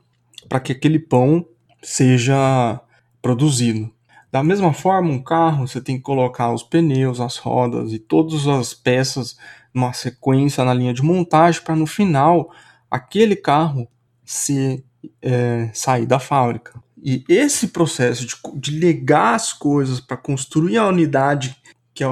para 0.49 0.61
que 0.61 0.73
aquele 0.73 0.99
pão 1.01 1.45
seja 1.83 2.81
produzido. 3.21 3.91
Da 4.33 4.43
mesma 4.43 4.73
forma, 4.73 5.11
um 5.11 5.23
carro 5.23 5.69
você 5.69 5.79
tem 5.79 5.99
que 5.99 6.03
colocar 6.03 6.53
os 6.55 6.63
pneus, 6.63 7.21
as 7.21 7.37
rodas 7.37 7.93
e 7.93 7.99
todas 7.99 8.49
as 8.49 8.73
peças 8.73 9.37
numa 9.75 9.93
sequência 9.93 10.65
na 10.65 10.73
linha 10.73 10.95
de 10.95 11.03
montagem 11.03 11.61
para 11.63 11.77
no 11.77 11.87
final 11.87 12.51
aquele 12.91 13.37
carro 13.37 13.87
se 14.25 14.83
é, 15.21 15.71
sair 15.75 16.07
da 16.07 16.19
fábrica. 16.19 16.83
E 17.05 17.23
esse 17.29 17.69
processo 17.69 18.25
de, 18.25 18.35
de 18.55 18.71
ligar 18.71 19.35
as 19.35 19.53
coisas 19.53 20.01
para 20.01 20.17
construir 20.17 20.79
a 20.79 20.89
unidade 20.89 21.55
que 21.93 22.03
é 22.03 22.07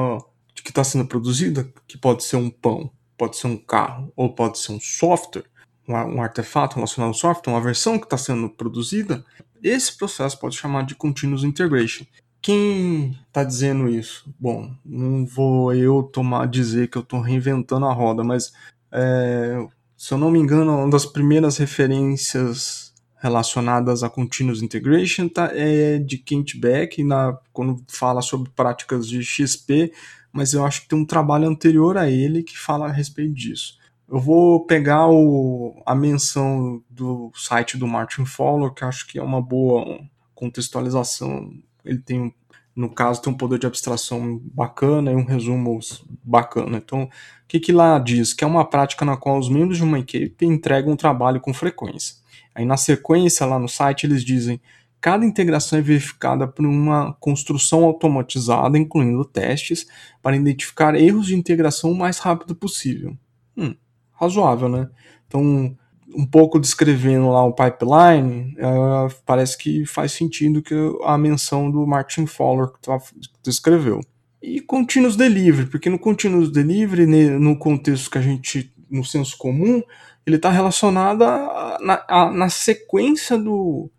está 0.70 0.84
sendo 0.84 1.06
produzida, 1.06 1.72
que 1.86 1.98
pode 1.98 2.22
ser 2.22 2.36
um 2.36 2.48
pão, 2.48 2.90
pode 3.16 3.36
ser 3.36 3.46
um 3.46 3.56
carro 3.56 4.12
ou 4.14 4.32
pode 4.32 4.58
ser 4.58 4.72
um 4.72 4.80
software, 4.80 5.44
um, 5.88 5.94
um 5.94 6.22
artefato 6.22 6.76
relacionado 6.76 7.08
ao 7.08 7.14
software, 7.14 7.52
uma 7.52 7.60
versão 7.60 7.98
que 7.98 8.04
está 8.04 8.16
sendo 8.16 8.48
produzida, 8.48 9.24
esse 9.62 9.96
processo 9.96 10.38
pode 10.38 10.56
chamar 10.56 10.84
de 10.84 10.94
continuous 10.94 11.44
integration. 11.44 12.04
Quem 12.42 13.18
está 13.26 13.44
dizendo 13.44 13.88
isso? 13.88 14.32
Bom, 14.38 14.74
não 14.84 15.26
vou 15.26 15.74
eu 15.74 16.02
tomar 16.02 16.46
dizer 16.46 16.88
que 16.88 16.96
eu 16.96 17.02
estou 17.02 17.20
reinventando 17.20 17.84
a 17.84 17.92
roda, 17.92 18.24
mas 18.24 18.52
é, 18.90 19.66
se 19.96 20.14
eu 20.14 20.18
não 20.18 20.30
me 20.30 20.38
engano, 20.38 20.78
uma 20.78 20.90
das 20.90 21.04
primeiras 21.04 21.58
referências 21.58 22.94
relacionadas 23.18 24.02
a 24.02 24.08
Continuous 24.08 24.62
Integration 24.62 25.28
tá, 25.28 25.50
é 25.52 25.98
de 25.98 26.16
Kent 26.16 26.58
Beck, 26.58 27.04
na, 27.04 27.36
quando 27.52 27.84
fala 27.86 28.22
sobre 28.22 28.50
práticas 28.56 29.06
de 29.06 29.22
XP, 29.22 29.92
mas 30.32 30.54
eu 30.54 30.64
acho 30.64 30.82
que 30.82 30.88
tem 30.88 30.98
um 30.98 31.04
trabalho 31.04 31.46
anterior 31.46 31.98
a 31.98 32.10
ele 32.10 32.42
que 32.42 32.56
fala 32.56 32.86
a 32.86 32.92
respeito 32.92 33.34
disso. 33.34 33.78
Eu 34.10 34.18
vou 34.18 34.66
pegar 34.66 35.08
o, 35.08 35.80
a 35.86 35.94
menção 35.94 36.82
do 36.90 37.30
site 37.32 37.78
do 37.78 37.86
Martin 37.86 38.24
Fowler, 38.24 38.72
que 38.72 38.84
acho 38.84 39.06
que 39.06 39.20
é 39.20 39.22
uma 39.22 39.40
boa 39.40 40.00
contextualização. 40.34 41.52
Ele 41.84 41.98
tem, 41.98 42.34
no 42.74 42.92
caso, 42.92 43.22
tem 43.22 43.32
um 43.32 43.36
poder 43.36 43.60
de 43.60 43.68
abstração 43.68 44.40
bacana 44.52 45.12
e 45.12 45.14
um 45.14 45.24
resumo 45.24 45.78
bacana. 46.24 46.78
Então, 46.78 47.04
o 47.04 47.08
que, 47.46 47.60
que 47.60 47.70
lá 47.70 48.00
diz? 48.00 48.34
Que 48.34 48.42
é 48.42 48.46
uma 48.48 48.64
prática 48.64 49.04
na 49.04 49.16
qual 49.16 49.38
os 49.38 49.48
membros 49.48 49.76
de 49.76 49.84
uma 49.84 50.00
equipe 50.00 50.44
entregam 50.44 50.94
um 50.94 50.96
trabalho 50.96 51.40
com 51.40 51.54
frequência 51.54 52.16
Aí 52.52 52.64
na 52.64 52.76
sequência 52.76 53.46
lá 53.46 53.58
no 53.58 53.68
site 53.68 54.06
eles 54.06 54.24
dizem 54.24 54.60
cada 55.00 55.24
integração 55.24 55.78
é 55.78 55.82
verificada 55.82 56.46
por 56.46 56.66
uma 56.66 57.14
construção 57.14 57.84
automatizada, 57.84 58.76
incluindo 58.76 59.24
testes, 59.24 59.86
para 60.20 60.36
identificar 60.36 60.94
erros 60.94 61.28
de 61.28 61.34
integração 61.34 61.92
o 61.92 61.96
mais 61.96 62.18
rápido 62.18 62.54
possível. 62.54 63.16
Hum, 63.56 63.74
razoável, 64.20 64.68
né? 64.68 64.88
Então, 65.26 65.76
um 66.14 66.26
pouco 66.26 66.58
descrevendo 66.58 67.28
lá 67.30 67.44
o 67.44 67.54
pipeline, 67.54 68.54
uh, 68.58 69.14
parece 69.24 69.56
que 69.56 69.86
faz 69.86 70.12
sentido 70.12 70.62
que 70.62 70.74
a 71.04 71.16
menção 71.16 71.70
do 71.70 71.86
Martin 71.86 72.26
Fowler 72.26 72.68
que 72.68 72.80
tá, 72.82 72.98
descreveu. 73.42 74.00
E 74.42 74.60
continuous 74.60 75.16
delivery, 75.16 75.68
porque 75.68 75.88
no 75.88 75.98
continuous 75.98 76.50
delivery, 76.50 77.06
no 77.06 77.56
contexto 77.56 78.10
que 78.10 78.18
a 78.18 78.22
gente, 78.22 78.72
no 78.90 79.04
senso 79.04 79.36
comum, 79.36 79.82
ele 80.26 80.36
está 80.36 80.50
relacionado 80.50 81.22
a, 81.22 81.78
na, 81.80 82.04
a, 82.08 82.30
na 82.30 82.48
sequência 82.48 83.38
do 83.38 83.90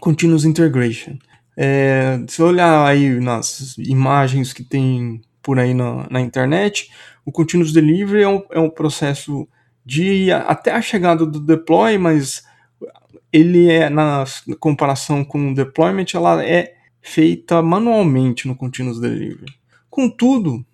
Continuous 0.00 0.44
Integration. 0.44 1.18
É, 1.56 2.18
se 2.26 2.42
olhar 2.42 2.86
aí 2.86 3.20
nas 3.20 3.76
imagens 3.78 4.52
que 4.52 4.64
tem 4.64 5.20
por 5.42 5.58
aí 5.58 5.74
na, 5.74 6.08
na 6.10 6.20
internet, 6.20 6.90
o 7.24 7.32
Continuous 7.32 7.72
Delivery 7.72 8.22
é 8.22 8.28
um, 8.28 8.42
é 8.50 8.60
um 8.60 8.70
processo 8.70 9.46
de 9.84 10.30
até 10.30 10.72
a 10.72 10.82
chegada 10.82 11.26
do 11.26 11.40
deploy, 11.40 11.98
mas 11.98 12.44
ele 13.32 13.70
é 13.70 13.88
na 13.88 14.24
comparação 14.60 15.24
com 15.24 15.50
o 15.50 15.54
deployment, 15.54 16.06
ela 16.14 16.44
é 16.44 16.74
feita 17.00 17.62
manualmente 17.62 18.46
no 18.46 18.54
Continuous 18.54 19.00
Delivery. 19.00 19.52
Contudo, 19.90 20.64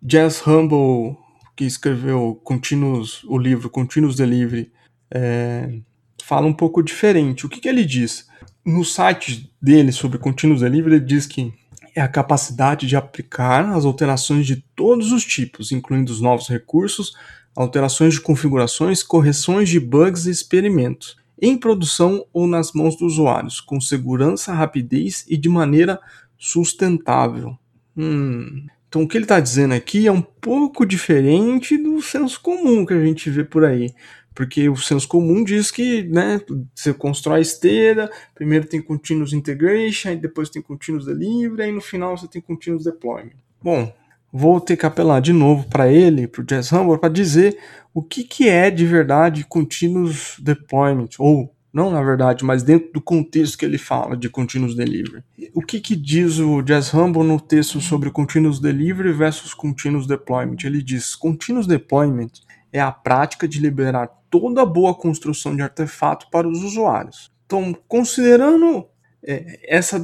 Jazz 0.00 0.46
Humble 0.46 1.16
que 1.56 1.64
escreveu 1.64 2.40
Continuous, 2.42 3.22
o 3.24 3.38
livro 3.38 3.68
Continuous 3.68 4.16
Delivery, 4.16 4.72
é, 5.10 5.78
fala 6.22 6.46
um 6.46 6.52
pouco 6.52 6.82
diferente. 6.82 7.44
O 7.44 7.48
que, 7.48 7.60
que 7.60 7.68
ele 7.68 7.84
diz? 7.84 8.26
No 8.64 8.84
site 8.84 9.52
dele 9.60 9.92
sobre 9.92 10.18
Continuous 10.18 10.62
Delivery, 10.62 10.96
ele 10.96 11.04
diz 11.04 11.26
que 11.26 11.52
é 11.94 12.00
a 12.00 12.08
capacidade 12.08 12.86
de 12.86 12.96
aplicar 12.96 13.68
as 13.70 13.84
alterações 13.84 14.46
de 14.46 14.56
todos 14.74 15.12
os 15.12 15.24
tipos, 15.24 15.72
incluindo 15.72 16.10
os 16.10 16.20
novos 16.20 16.48
recursos, 16.48 17.14
alterações 17.54 18.14
de 18.14 18.20
configurações, 18.20 19.02
correções 19.02 19.68
de 19.68 19.78
bugs 19.78 20.26
e 20.26 20.30
experimentos, 20.30 21.16
em 21.40 21.56
produção 21.56 22.24
ou 22.32 22.46
nas 22.46 22.72
mãos 22.72 22.96
dos 22.96 23.14
usuários, 23.14 23.60
com 23.60 23.80
segurança, 23.80 24.52
rapidez 24.52 25.24
e 25.28 25.36
de 25.36 25.48
maneira 25.48 26.00
sustentável. 26.38 27.56
Hum, 27.96 28.66
então, 28.88 29.02
o 29.02 29.08
que 29.08 29.16
ele 29.16 29.24
está 29.24 29.40
dizendo 29.40 29.74
aqui 29.74 30.06
é 30.06 30.12
um 30.12 30.20
pouco 30.20 30.84
diferente 30.84 31.78
do 31.78 32.02
senso 32.02 32.40
comum 32.40 32.84
que 32.84 32.92
a 32.92 33.02
gente 33.02 33.30
vê 33.30 33.42
por 33.42 33.64
aí. 33.64 33.92
Porque 34.34 34.68
o 34.68 34.76
senso 34.76 35.06
comum 35.08 35.44
diz 35.44 35.70
que 35.70 36.02
né, 36.04 36.40
você 36.74 36.92
constrói 36.92 37.40
esteira, 37.40 38.10
primeiro 38.34 38.66
tem 38.66 38.80
continuous 38.80 39.32
integration, 39.32 40.16
depois 40.16 40.48
tem 40.48 40.62
continuous 40.62 41.06
delivery, 41.06 41.62
aí 41.62 41.72
no 41.72 41.80
final 41.80 42.16
você 42.16 42.26
tem 42.26 42.40
continuous 42.40 42.84
deployment. 42.84 43.32
Bom, 43.62 43.92
vou 44.32 44.60
ter 44.60 44.76
que 44.76 44.86
apelar 44.86 45.20
de 45.20 45.32
novo 45.32 45.68
para 45.68 45.92
ele, 45.92 46.26
para 46.26 46.40
o 46.40 46.44
Jazz 46.44 46.72
Humble, 46.72 46.98
para 46.98 47.12
dizer 47.12 47.58
o 47.92 48.02
que, 48.02 48.24
que 48.24 48.48
é 48.48 48.70
de 48.70 48.86
verdade 48.86 49.44
continuous 49.44 50.36
deployment, 50.40 51.10
ou 51.18 51.54
não 51.72 51.90
na 51.90 52.02
verdade, 52.02 52.44
mas 52.44 52.62
dentro 52.62 52.92
do 52.92 53.00
contexto 53.00 53.56
que 53.56 53.64
ele 53.64 53.78
fala 53.78 54.16
de 54.16 54.28
Continuous 54.28 54.74
Delivery. 54.74 55.24
O 55.54 55.62
que, 55.62 55.80
que 55.80 55.96
diz 55.96 56.38
o 56.38 56.60
Jazz 56.60 56.92
Humble 56.92 57.24
no 57.24 57.40
texto 57.40 57.80
sobre 57.80 58.10
Continuous 58.10 58.60
Delivery 58.60 59.12
versus 59.12 59.54
Continuous 59.54 60.06
Deployment? 60.06 60.58
Ele 60.64 60.82
diz: 60.82 61.14
Continuous 61.14 61.66
Deployment 61.66 62.30
é 62.72 62.80
a 62.80 62.92
prática 62.92 63.48
de 63.48 63.58
liberar 63.58 64.08
toda 64.30 64.62
a 64.62 64.66
boa 64.66 64.94
construção 64.94 65.56
de 65.56 65.62
artefato 65.62 66.28
para 66.30 66.46
os 66.48 66.62
usuários. 66.62 67.30
Então, 67.46 67.74
considerando 67.88 68.86
é, 69.22 69.60
essa, 69.64 70.00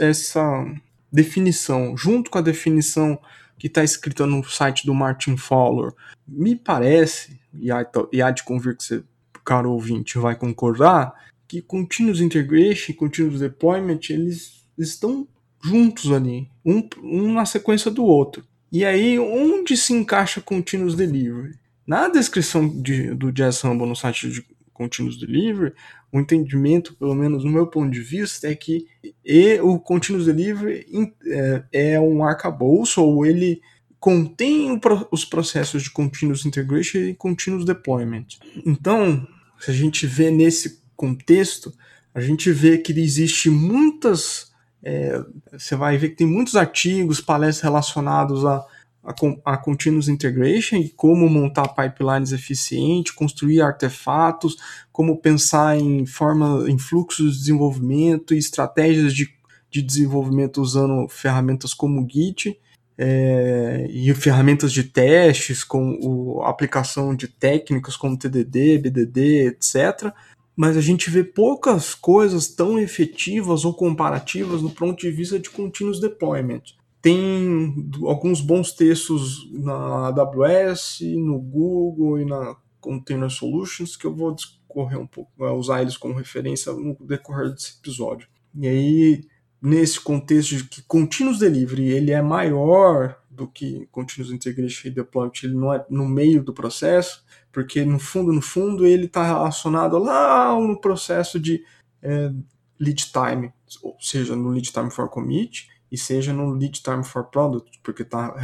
essa 0.00 0.64
definição, 1.12 1.96
junto 1.96 2.30
com 2.30 2.38
a 2.38 2.42
definição 2.42 3.18
que 3.58 3.66
está 3.66 3.82
escrita 3.82 4.26
no 4.26 4.42
site 4.44 4.86
do 4.86 4.94
Martin 4.94 5.36
Fowler, 5.36 5.92
me 6.26 6.56
parece, 6.56 7.38
e 7.52 7.70
há, 7.70 7.86
e 8.12 8.20
há 8.20 8.30
de 8.30 8.42
convir 8.42 8.76
que 8.76 8.84
você 8.84 9.04
caro 9.44 9.70
ouvinte 9.70 10.18
vai 10.18 10.34
concordar, 10.34 11.12
que 11.46 11.60
Continuous 11.60 12.20
Integration 12.20 12.92
e 12.92 12.94
Continuous 12.94 13.40
Deployment, 13.40 14.00
eles 14.10 14.64
estão 14.78 15.28
juntos 15.62 16.10
ali, 16.10 16.48
um, 16.64 16.88
um 17.02 17.32
na 17.32 17.46
sequência 17.46 17.90
do 17.90 18.04
outro. 18.04 18.44
E 18.72 18.84
aí, 18.84 19.18
onde 19.18 19.76
se 19.76 19.92
encaixa 19.92 20.40
Continuous 20.40 20.94
Delivery? 20.94 21.56
Na 21.86 22.08
descrição 22.08 22.68
de, 22.68 23.14
do 23.14 23.30
Jazz 23.30 23.60
Rumble 23.60 23.86
no 23.86 23.94
site 23.94 24.30
de 24.30 24.44
Continuous 24.72 25.18
Delivery, 25.18 25.74
o 26.14 26.20
entendimento, 26.20 26.94
pelo 26.94 27.12
menos 27.12 27.42
no 27.42 27.50
meu 27.50 27.66
ponto 27.66 27.90
de 27.90 28.00
vista, 28.00 28.46
é 28.46 28.54
que 28.54 28.86
e, 29.24 29.58
o 29.60 29.80
Continuous 29.80 30.26
Delivery 30.26 30.86
é, 31.26 31.64
é 31.72 32.00
um 32.00 32.24
arcabouço, 32.24 33.02
ou 33.02 33.26
ele 33.26 33.60
contém 33.98 34.80
os 35.10 35.24
processos 35.24 35.82
de 35.82 35.90
Continuous 35.90 36.46
Integration 36.46 36.98
e 36.98 37.14
Continuous 37.14 37.64
Deployment. 37.64 38.26
Então, 38.64 39.26
se 39.58 39.72
a 39.72 39.74
gente 39.74 40.06
vê 40.06 40.30
nesse 40.30 40.84
contexto, 40.94 41.74
a 42.14 42.20
gente 42.20 42.52
vê 42.52 42.78
que 42.78 42.92
existe 42.92 43.50
muitas. 43.50 44.52
É, 44.84 45.20
você 45.50 45.74
vai 45.74 45.98
ver 45.98 46.10
que 46.10 46.16
tem 46.16 46.28
muitos 46.28 46.54
artigos, 46.54 47.20
palestras 47.20 47.64
relacionados 47.64 48.44
a, 48.44 48.64
a, 49.04 49.52
a 49.52 49.56
Continuous 49.56 50.08
Integration 50.08 50.76
e 50.76 50.88
como 50.88 51.28
montar 51.28 51.68
pipelines 51.68 52.32
eficientes, 52.32 53.12
construir 53.12 53.60
artefatos, 53.60 54.56
como 54.90 55.20
pensar 55.20 55.76
em 55.76 56.06
forma, 56.06 56.68
em 56.68 56.78
fluxos 56.78 57.34
de 57.34 57.38
desenvolvimento 57.40 58.34
e 58.34 58.38
estratégias 58.38 59.14
de, 59.14 59.28
de 59.70 59.82
desenvolvimento 59.82 60.62
usando 60.62 61.08
ferramentas 61.08 61.74
como 61.74 62.08
Git 62.08 62.58
é, 62.96 63.86
e 63.90 64.12
ferramentas 64.14 64.72
de 64.72 64.84
testes 64.84 65.64
com 65.64 65.98
o, 66.00 66.42
aplicação 66.42 67.14
de 67.14 67.28
técnicas 67.28 67.96
como 67.96 68.18
TDD, 68.18 68.78
BDD, 68.78 69.48
etc. 69.48 70.12
Mas 70.56 70.76
a 70.76 70.80
gente 70.80 71.10
vê 71.10 71.24
poucas 71.24 71.94
coisas 71.94 72.48
tão 72.48 72.78
efetivas 72.78 73.64
ou 73.64 73.74
comparativas 73.74 74.62
no 74.62 74.70
ponto 74.70 75.00
de 75.00 75.10
vista 75.10 75.38
de 75.38 75.50
continuous 75.50 76.00
deployment. 76.00 76.62
Tem 77.04 77.90
alguns 78.04 78.40
bons 78.40 78.72
textos 78.72 79.46
na 79.52 80.08
AWS, 80.08 81.00
no 81.18 81.38
Google 81.38 82.18
e 82.18 82.24
na 82.24 82.56
Container 82.80 83.28
Solutions 83.28 83.94
que 83.94 84.06
eu 84.06 84.14
vou 84.14 84.34
discorrer 84.34 84.98
um 84.98 85.06
pouco, 85.06 85.30
usar 85.52 85.82
eles 85.82 85.98
como 85.98 86.14
referência 86.14 86.72
no 86.72 86.96
decorrer 87.06 87.52
desse 87.52 87.76
episódio. 87.78 88.26
E 88.58 88.66
aí 88.66 89.24
nesse 89.60 90.00
contexto 90.00 90.56
de 90.56 90.64
que 90.64 90.80
Continuous 90.80 91.40
Delivery 91.40 91.90
ele 91.90 92.10
é 92.10 92.22
maior 92.22 93.20
do 93.30 93.46
que 93.46 93.86
Continuous 93.92 94.32
Integration 94.32 94.88
e 94.88 94.90
Deployment, 94.90 95.32
ele 95.42 95.54
não 95.56 95.74
é 95.74 95.84
no 95.90 96.08
meio 96.08 96.42
do 96.42 96.54
processo, 96.54 97.22
porque 97.52 97.84
no 97.84 97.98
fundo, 97.98 98.32
no 98.32 98.40
fundo, 98.40 98.86
ele 98.86 99.04
está 99.04 99.26
relacionado 99.26 99.98
lá 99.98 100.58
no 100.58 100.80
processo 100.80 101.38
de 101.38 101.62
é, 102.00 102.32
lead 102.80 103.12
time, 103.12 103.52
ou 103.82 103.94
seja, 104.00 104.34
no 104.34 104.48
lead 104.48 104.72
time 104.72 104.90
for 104.90 105.10
commit, 105.10 105.68
e 105.94 105.98
seja 105.98 106.32
no 106.32 106.50
lead 106.52 106.82
time 106.82 107.04
for 107.04 107.24
product, 107.24 107.78
porque 107.82 108.02
está 108.02 108.34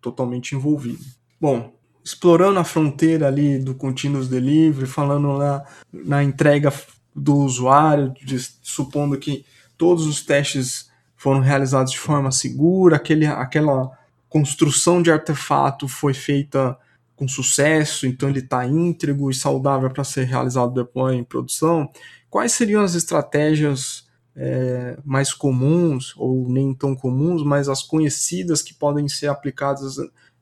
totalmente 0.00 0.54
envolvido. 0.54 1.04
Bom, 1.40 1.72
explorando 2.04 2.58
a 2.58 2.64
fronteira 2.64 3.26
ali 3.26 3.58
do 3.58 3.74
continuous 3.74 4.28
delivery, 4.28 4.86
falando 4.86 5.36
na, 5.38 5.64
na 5.92 6.22
entrega 6.22 6.72
do 7.14 7.36
usuário, 7.36 8.14
de, 8.24 8.38
supondo 8.62 9.18
que 9.18 9.44
todos 9.76 10.06
os 10.06 10.24
testes 10.24 10.88
foram 11.16 11.40
realizados 11.40 11.92
de 11.92 11.98
forma 11.98 12.30
segura, 12.30 12.96
aquele, 12.96 13.26
aquela 13.26 13.90
construção 14.28 15.02
de 15.02 15.10
artefato 15.10 15.88
foi 15.88 16.14
feita 16.14 16.78
com 17.16 17.26
sucesso, 17.28 18.06
então 18.06 18.30
ele 18.30 18.38
está 18.38 18.64
íntegro 18.64 19.30
e 19.30 19.34
saudável 19.34 19.90
para 19.90 20.04
ser 20.04 20.24
realizado 20.24 20.72
depois 20.72 21.14
em 21.14 21.24
produção. 21.24 21.90
Quais 22.30 22.52
seriam 22.52 22.82
as 22.82 22.94
estratégias 22.94 24.08
é, 24.36 24.98
mais 25.04 25.32
comuns, 25.32 26.14
ou 26.16 26.48
nem 26.48 26.74
tão 26.74 26.94
comuns, 26.94 27.42
mas 27.44 27.68
as 27.68 27.82
conhecidas 27.82 28.62
que 28.62 28.74
podem 28.74 29.08
ser 29.08 29.28
aplicadas 29.28 29.96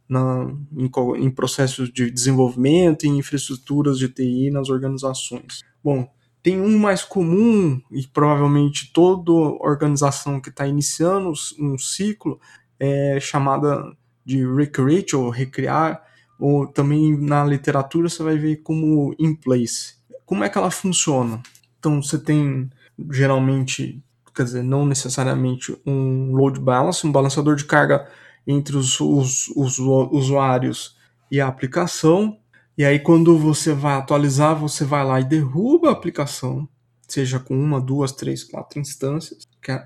na, 0.09 0.51
em, 0.77 0.91
em 1.25 1.31
processos 1.31 1.93
de 1.93 2.11
desenvolvimento 2.11 3.05
e 3.05 3.09
infraestruturas 3.09 3.99
de 3.99 4.09
TI 4.09 4.51
nas 4.51 4.69
organizações? 4.69 5.63
Bom, 5.83 6.09
tem 6.43 6.61
um 6.61 6.79
mais 6.79 7.03
comum, 7.03 7.81
e 7.91 8.07
provavelmente 8.07 8.93
toda 8.93 9.33
organização 9.33 10.41
que 10.41 10.51
está 10.51 10.67
iniciando 10.67 11.33
um 11.59 11.77
ciclo 11.77 12.41
é 12.79 13.19
chamada 13.21 13.93
de 14.25 14.47
recreate 14.47 15.17
ou 15.17 15.31
recriar, 15.31 16.03
ou 16.39 16.67
também 16.67 17.19
na 17.19 17.45
literatura 17.45 18.09
você 18.09 18.23
vai 18.23 18.39
ver 18.39 18.59
como 18.59 19.15
in 19.19 19.35
place. 19.35 19.97
Como 20.25 20.45
é 20.45 20.49
que 20.49 20.57
ela 20.57 20.71
funciona? 20.71 21.43
Então 21.79 22.03
você 22.03 22.19
tem 22.19 22.71
geralmente, 23.11 24.03
quer 24.35 24.45
dizer, 24.45 24.63
não 24.63 24.87
necessariamente 24.87 25.77
um 25.87 26.33
load 26.35 26.61
balance, 26.61 27.07
um 27.07 27.13
balanceador 27.13 27.57
de 27.57 27.65
carga 27.65 28.09
entre 28.47 28.77
os, 28.77 28.99
os, 29.01 29.49
os 29.55 29.79
usuários 29.79 30.97
e 31.31 31.41
a 31.41 31.47
aplicação, 31.47 32.39
e 32.79 32.85
aí, 32.85 33.01
quando 33.01 33.37
você 33.37 33.73
vai 33.73 33.95
atualizar, 33.95 34.55
você 34.55 34.85
vai 34.85 35.05
lá 35.05 35.21
e 35.21 35.25
derruba 35.25 35.89
a 35.89 35.93
aplicação, 35.93 36.69
seja 37.09 37.41
com 37.41 37.59
uma, 37.59 37.81
duas, 37.81 38.13
três, 38.13 38.45
quatro 38.45 38.79
instâncias, 38.79 39.49
é, 39.69 39.85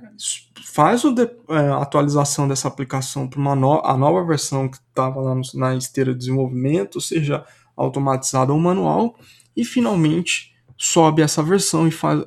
faz 0.62 1.02
a 1.02 1.08
é, 1.54 1.70
atualização 1.70 2.46
dessa 2.46 2.68
aplicação 2.68 3.26
para 3.26 3.40
uma 3.40 3.56
no, 3.56 3.80
a 3.82 3.96
nova 3.96 4.22
versão 4.26 4.68
que 4.68 4.76
estava 4.76 5.22
lá 5.22 5.34
no, 5.34 5.40
na 5.54 5.74
esteira 5.74 6.12
de 6.12 6.18
desenvolvimento, 6.18 7.00
seja 7.00 7.42
automatizada 7.74 8.52
ou 8.52 8.58
manual, 8.58 9.16
e 9.56 9.64
finalmente 9.64 10.54
sobe 10.76 11.22
essa 11.22 11.42
versão 11.42 11.88
e 11.88 11.90
faz 11.90 12.22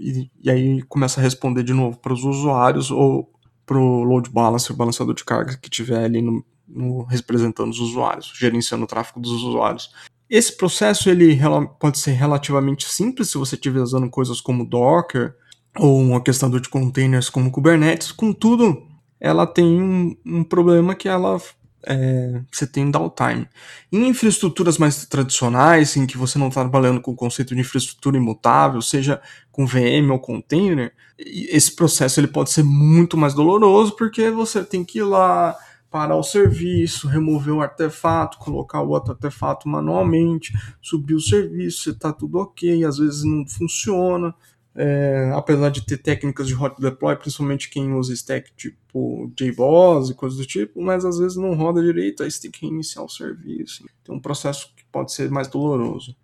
e, 0.00 0.30
e 0.42 0.50
aí 0.50 0.82
começa 0.82 1.20
a 1.20 1.22
responder 1.22 1.62
de 1.62 1.74
novo 1.74 1.98
para 1.98 2.12
os 2.12 2.24
usuários 2.24 2.90
ou 2.90 3.30
para 3.66 3.78
o 3.78 4.02
load 4.02 4.30
balancer, 4.30 4.74
o 4.74 4.76
balanceador 4.76 5.14
de 5.14 5.24
carga 5.24 5.56
que 5.56 5.68
tiver 5.68 6.04
ali 6.04 6.22
no, 6.22 6.44
no, 6.66 7.04
representando 7.04 7.70
os 7.70 7.78
usuários, 7.78 8.32
gerenciando 8.34 8.84
o 8.84 8.86
tráfego 8.86 9.20
dos 9.20 9.30
usuários. 9.30 9.90
Esse 10.28 10.56
processo 10.56 11.10
ele 11.10 11.38
pode 11.78 11.98
ser 11.98 12.12
relativamente 12.12 12.88
simples 12.88 13.30
se 13.30 13.38
você 13.38 13.56
estiver 13.56 13.80
usando 13.80 14.08
coisas 14.08 14.40
como 14.40 14.64
Docker 14.64 15.34
ou 15.78 16.00
um 16.00 16.14
orquestrador 16.14 16.60
de 16.60 16.68
containers 16.68 17.28
como 17.28 17.50
Kubernetes. 17.50 18.10
Contudo, 18.10 18.82
ela 19.20 19.46
tem 19.46 19.80
um, 19.80 20.16
um 20.24 20.42
problema 20.42 20.94
que 20.94 21.08
ela 21.08 21.40
é, 21.86 22.42
você 22.50 22.66
tem 22.66 22.90
downtime. 22.90 23.48
Em 23.90 24.08
infraestruturas 24.08 24.78
mais 24.78 25.06
tradicionais, 25.06 25.96
em 25.96 26.06
que 26.06 26.18
você 26.18 26.38
não 26.38 26.48
está 26.48 26.60
trabalhando 26.60 27.00
com 27.00 27.12
o 27.12 27.16
conceito 27.16 27.54
de 27.54 27.60
infraestrutura 27.60 28.16
imutável, 28.16 28.82
seja 28.82 29.20
com 29.50 29.66
VM 29.66 30.10
ou 30.10 30.18
container, 30.18 30.92
esse 31.18 31.74
processo 31.74 32.20
ele 32.20 32.28
pode 32.28 32.50
ser 32.50 32.62
muito 32.62 33.16
mais 33.16 33.34
doloroso 33.34 33.94
porque 33.96 34.30
você 34.30 34.64
tem 34.64 34.84
que 34.84 34.98
ir 34.98 35.04
lá 35.04 35.56
parar 35.90 36.16
o 36.16 36.22
serviço, 36.22 37.08
remover 37.08 37.52
um 37.52 37.60
artefato, 37.60 38.38
colocar 38.38 38.80
o 38.80 38.90
outro 38.90 39.12
artefato 39.12 39.68
manualmente, 39.68 40.52
subir 40.80 41.14
o 41.14 41.20
serviço, 41.20 41.82
se 41.82 41.90
está 41.90 42.12
tudo 42.12 42.38
ok, 42.38 42.84
às 42.84 42.98
vezes 42.98 43.24
não 43.24 43.44
funciona. 43.46 44.32
É, 44.74 45.32
apesar 45.34 45.68
de 45.68 45.84
ter 45.84 45.98
técnicas 45.98 46.46
de 46.46 46.54
hot 46.54 46.80
deploy, 46.80 47.16
principalmente 47.16 47.68
quem 47.68 47.92
usa 47.92 48.12
stack 48.12 48.52
tipo 48.56 49.32
JBoss 49.34 50.10
e 50.10 50.14
coisas 50.14 50.38
do 50.38 50.46
tipo, 50.46 50.80
mas 50.80 51.04
às 51.04 51.18
vezes 51.18 51.36
não 51.36 51.54
roda 51.54 51.82
direito, 51.82 52.22
aí 52.22 52.30
você 52.30 52.42
tem 52.42 52.50
que 52.50 52.62
reiniciar 52.62 53.04
o 53.04 53.08
serviço. 53.08 53.84
Tem 54.04 54.14
um 54.14 54.20
processo 54.20 54.72
que 54.76 54.84
pode 54.92 55.12
ser 55.12 55.28
mais 55.28 55.48
doloroso. 55.48 56.14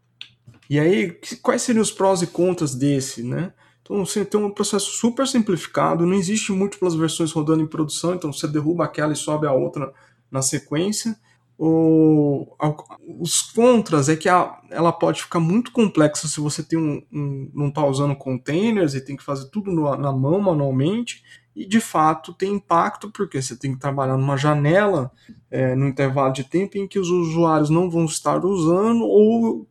E 0.70 0.78
aí, 0.78 1.18
quais 1.42 1.62
seriam 1.62 1.82
os 1.82 1.90
prós 1.90 2.22
e 2.22 2.26
contras 2.26 2.74
desse, 2.74 3.22
né? 3.22 3.52
Então 3.82 4.04
você 4.04 4.24
tem 4.24 4.40
um 4.40 4.50
processo 4.50 4.90
super 4.90 5.26
simplificado, 5.28 6.04
não 6.04 6.14
existe 6.14 6.50
múltiplas 6.50 6.94
versões 6.94 7.30
rodando 7.30 7.62
em 7.62 7.68
produção, 7.68 8.14
então 8.14 8.32
você 8.32 8.48
derruba 8.48 8.84
aquela 8.84 9.12
e 9.12 9.16
sobe 9.16 9.46
a 9.46 9.52
outra 9.52 9.92
na 10.30 10.42
sequência. 10.42 11.16
Os 11.58 13.40
contras 13.40 14.08
é 14.08 14.16
que 14.16 14.28
a, 14.28 14.60
ela 14.70 14.92
pode 14.92 15.22
ficar 15.22 15.40
muito 15.40 15.72
complexa 15.72 16.28
se 16.28 16.38
você 16.38 16.62
tem 16.62 16.78
um, 16.78 17.02
um 17.10 17.50
não 17.54 17.68
está 17.68 17.84
usando 17.84 18.14
containers 18.14 18.94
e 18.94 19.00
tem 19.00 19.16
que 19.16 19.24
fazer 19.24 19.48
tudo 19.48 19.70
no, 19.70 19.96
na 19.96 20.12
mão 20.12 20.38
manualmente. 20.40 21.22
E 21.54 21.66
de 21.66 21.80
fato 21.80 22.34
tem 22.34 22.52
impacto 22.52 23.10
porque 23.10 23.40
você 23.40 23.56
tem 23.56 23.72
que 23.72 23.80
trabalhar 23.80 24.18
numa 24.18 24.36
janela, 24.36 25.10
é, 25.50 25.74
no 25.74 25.86
intervalo 25.86 26.32
de 26.32 26.44
tempo 26.44 26.76
em 26.76 26.86
que 26.86 26.98
os 26.98 27.08
usuários 27.08 27.70
não 27.70 27.88
vão 27.88 28.04
estar 28.04 28.44
usando 28.44 29.02
ou 29.04 29.66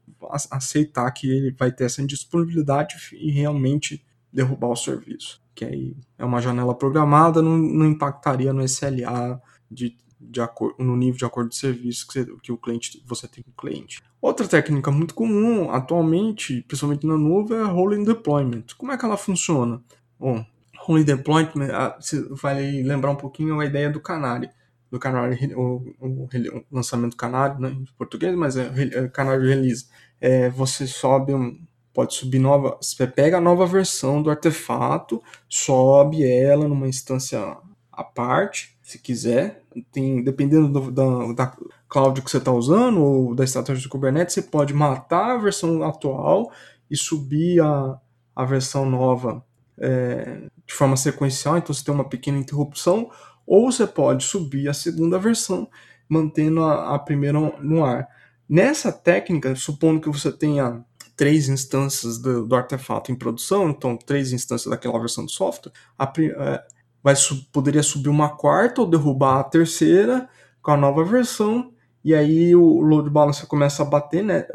aceitar 0.52 1.12
que 1.12 1.30
ele 1.30 1.52
vai 1.52 1.71
ter 1.71 1.84
essa 1.84 2.02
indisponibilidade 2.02 2.95
e 3.13 3.30
realmente 3.30 4.04
derrubar 4.34 4.69
o 4.69 4.76
serviço. 4.76 5.39
Que 5.54 5.63
aí 5.63 5.95
é 6.17 6.26
uma 6.26 6.41
janela 6.41 6.74
programada, 6.74 7.41
não, 7.43 7.56
não 7.56 7.86
impactaria 7.86 8.52
no 8.52 8.63
SLA 8.63 9.39
de, 9.69 9.95
de 10.30 10.42
acordo, 10.42 10.84
no 10.84 10.96
nível 10.96 11.18
de 11.18 11.26
acordo 11.26 11.50
de 11.50 11.56
serviço 11.56 12.08
que, 12.08 12.14
você, 12.14 12.26
que 12.42 12.52
o 12.52 12.58
cliente 12.58 13.04
você 13.06 13.28
tem 13.28 13.44
com 13.44 13.52
o 13.52 13.54
cliente. 13.54 14.02
Outra 14.22 14.48
técnica 14.48 14.92
muito 14.92 15.14
comum 15.14 15.70
atualmente, 15.72 16.64
principalmente 16.68 17.06
na 17.06 17.18
nuvem, 17.18 17.58
é 17.58 17.64
rolling 17.64 18.04
deployment. 18.04 18.66
Como 18.78 18.92
é 18.92 18.98
que 18.98 19.06
ela 19.06 19.18
funciona? 19.18 19.82
Bom, 20.20 20.46
rolling 20.78 21.04
deployment, 21.04 21.72
ah, 21.72 21.98
você 22.00 22.22
vai 22.30 22.82
lembrar 22.84 23.12
um 23.12 23.16
pouquinho 23.16 23.60
a 23.60 23.66
ideia 23.66 23.90
do 23.90 24.00
Canary 24.00 24.50
do 24.92 25.00
Canary, 25.00 25.54
o, 25.56 25.94
o, 26.00 26.26
o 26.26 26.66
lançamento 26.72 27.18
Canary, 27.18 27.60
né, 27.60 27.70
em 27.70 27.86
português, 27.98 28.34
mas 28.36 28.56
é, 28.56 28.72
é 28.94 29.08
Canary 29.10 29.48
Release 29.48 29.88
é, 30.20 30.50
você 30.50 30.88
sobe 30.88 31.34
um, 31.34 31.60
pode 31.94 32.14
subir 32.14 32.40
nova, 32.40 32.78
você 32.82 33.06
pega 33.06 33.38
a 33.38 33.42
nova 33.42 33.66
versão 33.66 34.22
do 34.22 34.30
artefato, 34.30 35.22
sobe 35.48 36.24
ela 36.24 36.68
numa 36.68 36.88
instância 36.88 37.58
à 37.92 38.04
parte, 38.04 38.78
se 38.82 39.00
quiser. 39.00 39.62
Tem, 39.92 40.24
dependendo 40.24 40.70
do, 40.70 40.92
da, 40.92 41.34
da 41.34 41.58
cloud 41.90 42.22
que 42.22 42.30
você 42.30 42.38
está 42.38 42.52
usando 42.52 43.02
ou 43.02 43.36
da 43.36 43.44
estratégia 43.44 43.84
do 43.84 43.90
Kubernetes, 43.90 44.34
você 44.34 44.42
pode 44.42 44.74
matar 44.74 45.36
a 45.36 45.38
versão 45.38 45.84
atual 45.84 46.52
e 46.90 46.96
subir 46.96 47.62
a, 47.62 48.00
a 48.36 48.46
versão 48.46 48.90
nova 48.90 49.44
é, 49.78 50.48
de 50.66 50.74
forma 50.74 50.96
sequencial, 50.98 51.58
então 51.58 51.74
você 51.74 51.84
tem 51.84 51.94
uma 51.94 52.08
pequena 52.08 52.38
interrupção, 52.38 53.10
ou 53.46 53.72
você 53.72 53.86
pode 53.86 54.24
subir 54.24 54.68
a 54.68 54.74
segunda 54.74 55.20
versão, 55.20 55.70
mantendo 56.10 56.64
a, 56.64 56.96
a 56.96 57.00
primeira 57.00 57.40
no 57.40 57.84
ar. 57.84 58.08
Nessa 58.48 58.92
técnica, 58.92 59.56
supondo 59.56 60.02
que 60.02 60.10
você 60.10 60.32
tenha 60.32 60.84
três 61.16 61.48
instâncias 61.50 62.18
do, 62.18 62.46
do 62.46 62.56
artefato 62.56 63.12
em 63.12 63.16
produção, 63.16 63.70
então 63.70 63.98
três 63.98 64.34
instâncias 64.34 64.70
daquela 64.70 65.00
versão 65.00 65.26
do 65.26 65.32
software, 65.32 65.72
a, 65.98 66.12
é, 66.20 66.64
vai, 67.06 67.13
poderia 67.52 67.84
subir 67.84 68.10
uma 68.10 68.36
quarta 68.36 68.82
ou 68.82 68.88
derrubar 68.88 69.39
a 69.39 69.44
terceira 69.44 70.28
com 70.60 70.72
a 70.72 70.78
nova 70.78 71.04
versão, 71.04 71.72
e 72.04 72.15
aí 72.15 72.56
o 72.56 72.82
load 72.82 73.12
balancer 73.12 73.46
começa 73.46 73.84
a 73.84 73.86
bater, 73.86 74.24
né, 74.24 74.48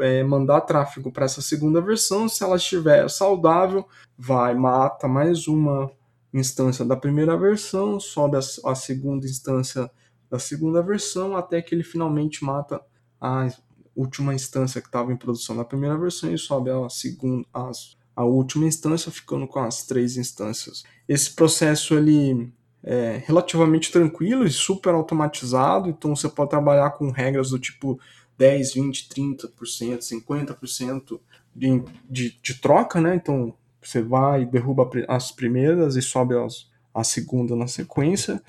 é, 0.00 0.24
mandar 0.24 0.62
tráfego 0.62 1.12
para 1.12 1.26
essa 1.26 1.42
segunda 1.42 1.78
versão, 1.82 2.30
se 2.30 2.42
ela 2.42 2.56
estiver 2.56 3.10
saudável, 3.10 3.86
vai, 4.16 4.54
mata 4.54 5.06
mais 5.06 5.46
uma 5.46 5.90
instância 6.32 6.82
da 6.82 6.96
primeira 6.96 7.36
versão, 7.36 8.00
sobe 8.00 8.38
a, 8.38 8.70
a 8.70 8.74
segunda 8.74 9.26
instância 9.26 9.90
da 10.30 10.38
segunda 10.38 10.82
versão, 10.82 11.36
até 11.36 11.60
que 11.60 11.74
ele 11.74 11.84
finalmente 11.84 12.42
mata 12.42 12.80
a 13.20 13.48
última 13.94 14.32
instância 14.32 14.80
que 14.80 14.88
estava 14.88 15.12
em 15.12 15.16
produção 15.16 15.54
na 15.54 15.64
primeira 15.64 15.98
versão 15.98 16.32
e 16.32 16.38
sobe 16.38 16.70
a 16.70 16.88
segunda, 16.88 17.46
a, 17.52 17.70
a 18.16 18.24
última 18.24 18.66
instância, 18.66 19.12
ficando 19.12 19.46
com 19.46 19.60
as 19.60 19.84
três 19.84 20.16
instâncias. 20.16 20.82
Esse 21.06 21.30
processo 21.30 21.94
ele 21.94 22.50
é 22.82 23.22
relativamente 23.26 23.92
tranquilo 23.92 24.46
e 24.46 24.50
super 24.50 24.94
automatizado, 24.94 25.90
então 25.90 26.16
você 26.16 26.28
pode 26.28 26.50
trabalhar 26.50 26.90
com 26.92 27.10
regras 27.10 27.50
do 27.50 27.58
tipo 27.58 28.00
10, 28.38 28.74
20, 28.74 29.08
30%, 29.08 29.50
50% 29.98 31.20
de, 31.54 31.82
de, 32.08 32.38
de 32.42 32.54
troca, 32.54 33.00
né? 33.00 33.14
Então 33.14 33.52
você 33.82 34.02
vai, 34.02 34.46
derruba 34.46 34.88
as 35.08 35.30
primeiras 35.30 35.96
e 35.96 36.02
sobe 36.02 36.36
as, 36.36 36.70
a 36.94 37.04
segunda 37.04 37.54
na 37.54 37.66
sequência. 37.66 38.42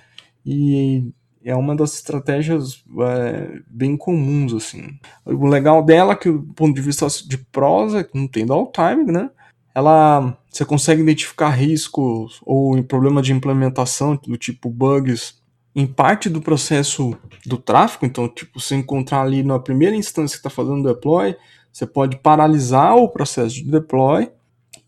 E 0.46 1.12
é 1.44 1.56
uma 1.56 1.76
das 1.76 1.94
estratégias 1.96 2.84
é, 3.00 3.60
bem 3.68 3.96
comuns, 3.98 4.54
assim. 4.54 4.98
O 5.26 5.48
legal 5.48 5.84
dela 5.84 6.14
é 6.14 6.16
que, 6.16 6.32
do 6.32 6.54
ponto 6.54 6.76
de 6.76 6.82
vista 6.82 7.08
de 7.26 7.38
prosa, 7.38 8.08
não 8.14 8.28
tem 8.28 8.46
downtime, 8.46 9.12
né? 9.12 9.30
Ela, 9.78 10.36
você 10.50 10.66
consegue 10.66 11.04
identificar 11.04 11.52
riscos 11.52 12.42
ou 12.44 12.82
problema 12.82 13.22
de 13.22 13.32
implementação 13.32 14.20
do 14.26 14.36
tipo 14.36 14.72
bugs 14.72 15.40
em 15.76 15.86
parte 15.86 16.32
do 16.32 16.42
processo 16.42 17.16
do 17.46 17.60
tráfego. 17.60 18.04
Então, 18.08 18.28
tipo, 18.28 18.60
você 18.60 18.74
encontrar 18.74 19.22
ali 19.22 19.44
na 19.44 19.60
primeira 19.60 19.96
instância 19.96 20.36
que 20.36 20.40
está 20.40 20.50
fazendo 20.50 20.82
deploy, 20.82 21.36
você 21.72 21.86
pode 21.86 22.18
paralisar 22.18 22.96
o 22.96 23.08
processo 23.08 23.54
de 23.54 23.70
deploy 23.70 24.32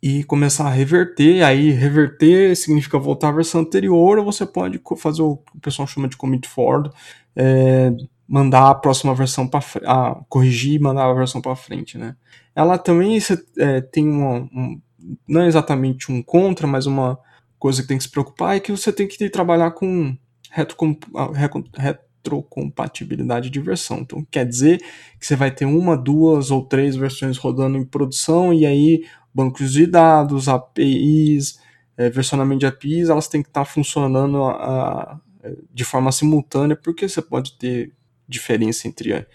e 0.01 0.23
começar 0.23 0.65
a 0.65 0.71
reverter. 0.71 1.43
Aí 1.43 1.69
reverter 1.69 2.55
significa 2.55 2.97
voltar 2.97 3.29
à 3.29 3.33
versão 3.33 3.61
anterior, 3.61 4.17
ou 4.17 4.25
você 4.25 4.43
pode 4.43 4.81
fazer 4.97 5.21
o 5.21 5.37
que 5.37 5.55
o 5.55 5.61
pessoal 5.61 5.87
chama 5.87 6.07
de 6.07 6.17
commit 6.17 6.47
forward, 6.47 6.89
é, 7.35 7.91
mandar 8.29 8.69
a 8.69 8.75
próxima 8.75 9.15
versão 9.15 9.47
para 9.47 9.59
ah, 9.85 10.21
corrigir 10.29 10.75
e 10.75 10.79
mandar 10.79 11.09
a 11.09 11.13
versão 11.13 11.41
para 11.41 11.55
frente, 11.55 11.97
né? 11.97 12.15
Ela 12.55 12.77
também 12.77 13.17
é, 13.57 13.81
tem 13.81 14.07
uma, 14.07 14.41
um, 14.53 14.79
não 15.27 15.41
é 15.41 15.47
exatamente 15.47 16.11
um 16.11 16.21
contra, 16.21 16.67
mas 16.67 16.85
uma 16.85 17.17
coisa 17.57 17.81
que 17.81 17.87
tem 17.87 17.97
que 17.97 18.03
se 18.03 18.11
preocupar 18.11 18.55
é 18.55 18.59
que 18.59 18.71
você 18.71 18.93
tem 18.93 19.07
que 19.07 19.29
trabalhar 19.29 19.71
com 19.71 20.15
retrocompatibilidade 21.75 23.49
de 23.49 23.59
versão. 23.59 23.97
Então, 23.99 24.23
quer 24.29 24.45
dizer 24.45 24.77
que 25.19 25.25
você 25.25 25.35
vai 25.35 25.49
ter 25.49 25.65
uma, 25.65 25.97
duas 25.97 26.51
ou 26.51 26.63
três 26.63 26.95
versões 26.95 27.35
rodando 27.37 27.79
em 27.79 27.85
produção 27.85 28.53
e 28.53 28.63
aí 28.63 29.05
bancos 29.33 29.73
de 29.73 29.87
dados, 29.87 30.47
APIs, 30.47 31.59
é, 31.97 32.11
versionamento 32.11 32.59
de 32.59 32.67
APIs, 32.67 33.09
elas 33.09 33.27
têm 33.27 33.41
que 33.41 33.49
estar 33.49 33.65
tá 33.65 33.65
funcionando 33.65 34.43
a, 34.43 34.51
a, 34.51 35.19
de 35.73 35.83
forma 35.83 36.11
simultânea, 36.11 36.75
porque 36.75 37.09
você 37.09 37.21
pode 37.21 37.57
ter 37.57 37.91
diferença 38.29 38.87
entre 38.87 39.13
a, 39.13 39.25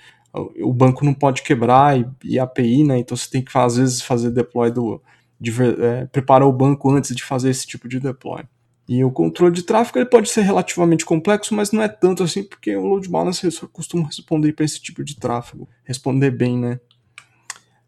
o 0.62 0.72
banco 0.72 1.04
não 1.04 1.12
pode 1.12 1.42
quebrar 1.42 1.98
e, 1.98 2.06
e, 2.24 2.38
API, 2.38 2.84
né? 2.84 2.98
Então 2.98 3.16
você 3.16 3.30
tem 3.30 3.42
que 3.42 3.56
às 3.56 3.76
vezes 3.76 4.00
fazer 4.00 4.30
deploy 4.30 4.70
do 4.70 5.00
de, 5.40 5.52
é, 5.82 6.06
preparar 6.06 6.48
o 6.48 6.52
banco 6.52 6.90
antes 6.90 7.14
de 7.14 7.22
fazer 7.22 7.50
esse 7.50 7.66
tipo 7.66 7.88
de 7.88 8.00
deploy. 8.00 8.44
E 8.88 9.02
o 9.02 9.10
controle 9.10 9.54
de 9.54 9.62
tráfego 9.62 9.98
ele 9.98 10.06
pode 10.06 10.28
ser 10.28 10.42
relativamente 10.42 11.04
complexo, 11.04 11.54
mas 11.54 11.72
não 11.72 11.82
é 11.82 11.88
tanto 11.88 12.22
assim, 12.22 12.42
porque 12.42 12.76
o 12.76 12.84
load 12.84 13.08
balancer 13.08 13.50
costuma 13.72 14.06
responder 14.06 14.52
para 14.52 14.64
esse 14.64 14.80
tipo 14.80 15.02
de 15.02 15.16
tráfego, 15.16 15.68
responder 15.84 16.30
bem, 16.30 16.58
né? 16.58 16.80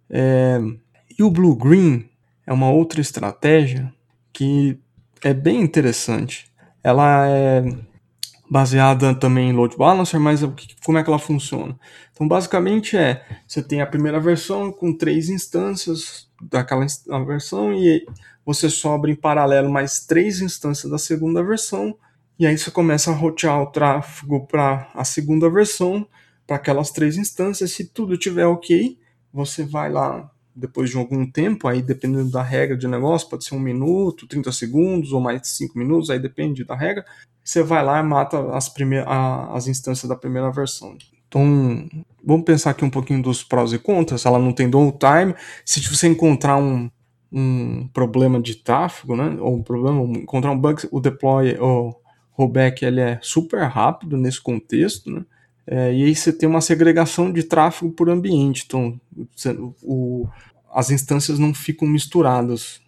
É, 0.09 0.59
e 1.19 1.23
o 1.23 1.31
Blue 1.31 1.57
Green 1.57 2.09
é 2.47 2.53
uma 2.53 2.71
outra 2.71 3.01
estratégia 3.01 3.93
que 4.33 4.79
é 5.23 5.35
bem 5.35 5.61
interessante. 5.61 6.51
Ela 6.83 7.29
é 7.29 7.65
baseada 8.49 9.15
também 9.15 9.51
em 9.51 9.53
load 9.53 9.77
balancer, 9.77 10.21
mas 10.21 10.41
como 10.85 10.99
é 10.99 11.03
que 11.03 11.11
ela 11.11 11.19
funciona? 11.19 11.79
Então, 12.13 12.27
basicamente 12.27 12.97
é, 12.97 13.25
você 13.47 13.63
tem 13.63 13.81
a 13.81 13.87
primeira 13.87 14.21
versão 14.21 14.73
com 14.73 14.97
três 14.97 15.29
instâncias 15.29 16.29
daquela 16.41 16.87
versão 17.25 17.75
e 17.75 18.07
você 18.45 18.71
sobra 18.71 19.11
em 19.11 19.17
paralelo 19.17 19.71
mais 19.71 20.01
três 20.07 20.41
instâncias 20.41 20.91
da 20.91 20.99
segunda 20.99 21.43
versão 21.43 21.97
e 22.39 22.47
aí 22.47 22.57
você 22.57 22.71
começa 22.71 23.11
a 23.11 23.15
rotear 23.15 23.63
o 23.63 23.67
tráfego 23.67 24.47
para 24.47 24.91
a 24.95 25.05
segunda 25.05 25.49
versão 25.49 26.07
para 26.47 26.57
aquelas 26.57 26.91
três 26.91 27.17
instâncias. 27.17 27.73
Se 27.73 27.87
tudo 27.87 28.17
tiver 28.19 28.47
ok, 28.47 28.99
você 29.33 29.65
vai 29.65 29.91
lá 29.91 30.31
depois 30.55 30.91
de 30.91 30.97
algum 30.97 31.31
tempo, 31.31 31.67
aí 31.69 31.83
dependendo 31.83 32.31
da 32.31 32.43
regra 32.43 32.77
de 32.77 32.89
negócio, 32.89 33.29
pode 33.29 33.45
ser 33.45 33.55
um 33.55 33.61
minuto, 33.61 34.27
30 34.27 34.53
segundos 34.53 35.13
ou 35.13 35.21
mais 35.21 35.41
de 35.43 35.49
5 35.49 35.79
minutos, 35.79 36.09
aí 36.09 36.19
depende 36.19 36.65
da 36.65 36.75
regra, 36.75 37.05
você 37.47 37.63
vai 37.63 37.85
lá 37.85 38.01
e 38.01 38.03
mata 38.03 38.51
as, 38.57 38.69
primeiras, 38.69 39.07
as 39.55 39.69
instâncias 39.69 40.09
da 40.09 40.17
primeira 40.17 40.51
versão. 40.51 40.99
Então, 41.29 41.89
vamos 42.25 42.45
pensar 42.45 42.71
aqui 42.71 42.85
um 42.85 42.91
pouquinho 42.91 43.23
dos 43.23 43.45
prós 43.45 43.73
e 43.73 43.79
contras. 43.79 44.27
Ela 44.27 44.39
não 44.39 44.53
tem 44.53 44.69
downtime. 44.69 45.33
Se 45.65 45.81
você 45.81 46.09
encontrar 46.09 46.57
um, 46.57 46.91
um 47.33 47.89
problema 47.95 48.41
de 48.41 48.57
tráfego, 48.57 49.15
né, 49.15 49.37
ou 49.39 49.55
um 49.55 49.63
problema, 49.63 50.03
encontrar 50.19 50.51
um 50.51 50.59
bug, 50.59 50.89
o 50.91 51.01
deploy, 51.01 51.57
o 51.61 51.95
rollback, 52.33 52.85
ele 52.85 53.01
é 53.01 53.21
super 53.23 53.63
rápido 53.63 54.17
nesse 54.17 54.41
contexto, 54.41 55.09
né? 55.11 55.25
É, 55.69 55.93
e 55.93 56.05
aí 56.05 56.15
você 56.15 56.33
tem 56.33 56.49
uma 56.49 56.61
segregação 56.61 57.33
de 57.33 57.43
tráfego 57.43 57.91
por 57.91 58.09
ambiente, 58.09 58.63
então 58.65 59.01
o, 59.83 60.29
as 60.73 60.91
instâncias 60.91 61.41
não 61.41 61.53
ficam 61.53 61.89
misturadas. 61.89 62.81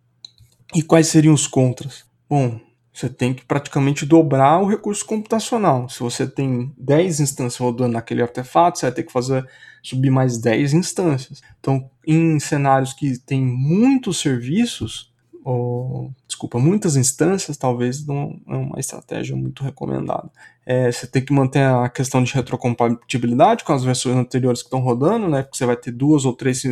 E 0.74 0.82
quais 0.82 1.08
seriam 1.08 1.34
os 1.34 1.46
contras? 1.46 2.04
Bom, 2.28 2.60
você 2.98 3.08
tem 3.08 3.32
que 3.32 3.44
praticamente 3.44 4.04
dobrar 4.04 4.60
o 4.60 4.66
recurso 4.66 5.04
computacional. 5.06 5.88
Se 5.88 6.00
você 6.00 6.26
tem 6.26 6.72
10 6.76 7.20
instâncias 7.20 7.56
rodando 7.56 7.92
naquele 7.92 8.22
artefato, 8.22 8.78
você 8.78 8.86
vai 8.86 8.94
ter 8.94 9.02
que 9.04 9.12
fazer 9.12 9.46
subir 9.82 10.10
mais 10.10 10.38
10 10.38 10.74
instâncias. 10.74 11.40
Então, 11.60 11.88
em 12.06 12.40
cenários 12.40 12.92
que 12.92 13.18
tem 13.18 13.40
muitos 13.40 14.18
serviços, 14.18 15.12
ou, 15.44 16.12
desculpa, 16.26 16.58
muitas 16.58 16.96
instâncias, 16.96 17.56
talvez 17.56 18.04
não 18.04 18.38
é 18.48 18.56
uma 18.56 18.80
estratégia 18.80 19.36
muito 19.36 19.62
recomendada. 19.62 20.30
É, 20.66 20.90
você 20.90 21.06
tem 21.06 21.24
que 21.24 21.32
manter 21.32 21.62
a 21.62 21.88
questão 21.88 22.22
de 22.22 22.34
retrocompatibilidade 22.34 23.64
com 23.64 23.72
as 23.72 23.84
versões 23.84 24.16
anteriores 24.16 24.60
que 24.60 24.66
estão 24.66 24.80
rodando, 24.80 25.28
né? 25.28 25.42
Porque 25.42 25.56
você 25.56 25.64
vai 25.64 25.76
ter 25.76 25.92
duas 25.92 26.24
ou 26.24 26.34
três 26.34 26.64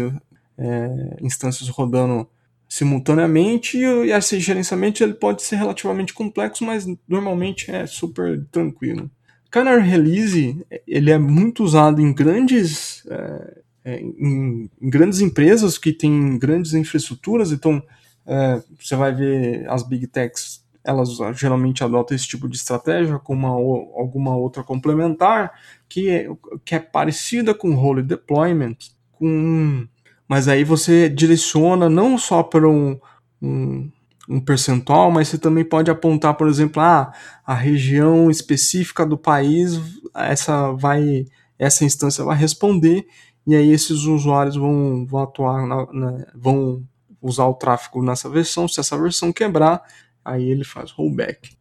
é, 0.58 1.16
instâncias 1.22 1.68
rodando 1.68 2.28
simultaneamente 2.68 3.78
e 3.78 4.10
esse 4.12 4.40
gerenciamento 4.40 5.02
ele 5.02 5.14
pode 5.14 5.42
ser 5.42 5.56
relativamente 5.56 6.12
complexo, 6.12 6.64
mas 6.64 6.86
normalmente 7.08 7.70
é 7.70 7.86
super 7.86 8.44
tranquilo. 8.50 9.10
Canary 9.50 9.88
Release 9.88 10.66
ele 10.86 11.10
é 11.10 11.18
muito 11.18 11.62
usado 11.62 12.00
em 12.00 12.12
grandes 12.12 13.06
é, 13.08 13.62
é 13.84 14.00
em, 14.00 14.68
em, 14.80 14.90
grandes 14.90 15.20
empresas 15.20 15.78
que 15.78 15.92
têm 15.92 16.38
grandes 16.38 16.74
infraestruturas, 16.74 17.52
então 17.52 17.82
é, 18.26 18.60
você 18.78 18.96
vai 18.96 19.14
ver 19.14 19.70
as 19.70 19.84
big 19.84 20.08
techs, 20.08 20.64
elas 20.82 21.08
geralmente 21.34 21.82
adotam 21.82 22.14
esse 22.14 22.26
tipo 22.26 22.48
de 22.48 22.56
estratégia 22.56 23.18
com 23.18 23.34
uma, 23.34 23.48
alguma 23.48 24.36
outra 24.36 24.62
complementar 24.62 25.52
que 25.88 26.08
é, 26.08 26.28
que 26.64 26.74
é 26.74 26.78
parecida 26.78 27.54
com 27.54 27.74
role 27.74 28.02
deployment, 28.02 28.76
com, 29.12 29.86
mas 30.28 30.48
aí 30.48 30.64
você 30.64 31.08
direciona 31.08 31.88
não 31.88 32.18
só 32.18 32.42
para 32.42 32.68
um, 32.68 32.98
um, 33.40 33.90
um 34.28 34.40
percentual, 34.40 35.10
mas 35.10 35.28
você 35.28 35.38
também 35.38 35.64
pode 35.64 35.90
apontar, 35.90 36.34
por 36.34 36.48
exemplo, 36.48 36.82
ah, 36.82 37.12
a 37.44 37.54
região 37.54 38.30
específica 38.30 39.06
do 39.06 39.16
país, 39.16 39.80
essa 40.14 40.72
vai 40.72 41.24
essa 41.58 41.84
instância 41.84 42.22
vai 42.22 42.36
responder 42.36 43.06
e 43.46 43.54
aí 43.54 43.70
esses 43.70 44.02
usuários 44.02 44.56
vão, 44.56 45.06
vão 45.06 45.22
atuar, 45.22 45.66
na, 45.66 45.86
na, 45.92 46.26
vão 46.34 46.82
usar 47.22 47.46
o 47.46 47.54
tráfego 47.54 48.02
nessa 48.02 48.28
versão. 48.28 48.66
Se 48.66 48.80
essa 48.80 48.98
versão 49.00 49.32
quebrar, 49.32 49.82
aí 50.24 50.48
ele 50.48 50.64
faz 50.64 50.90
rollback. 50.90 51.56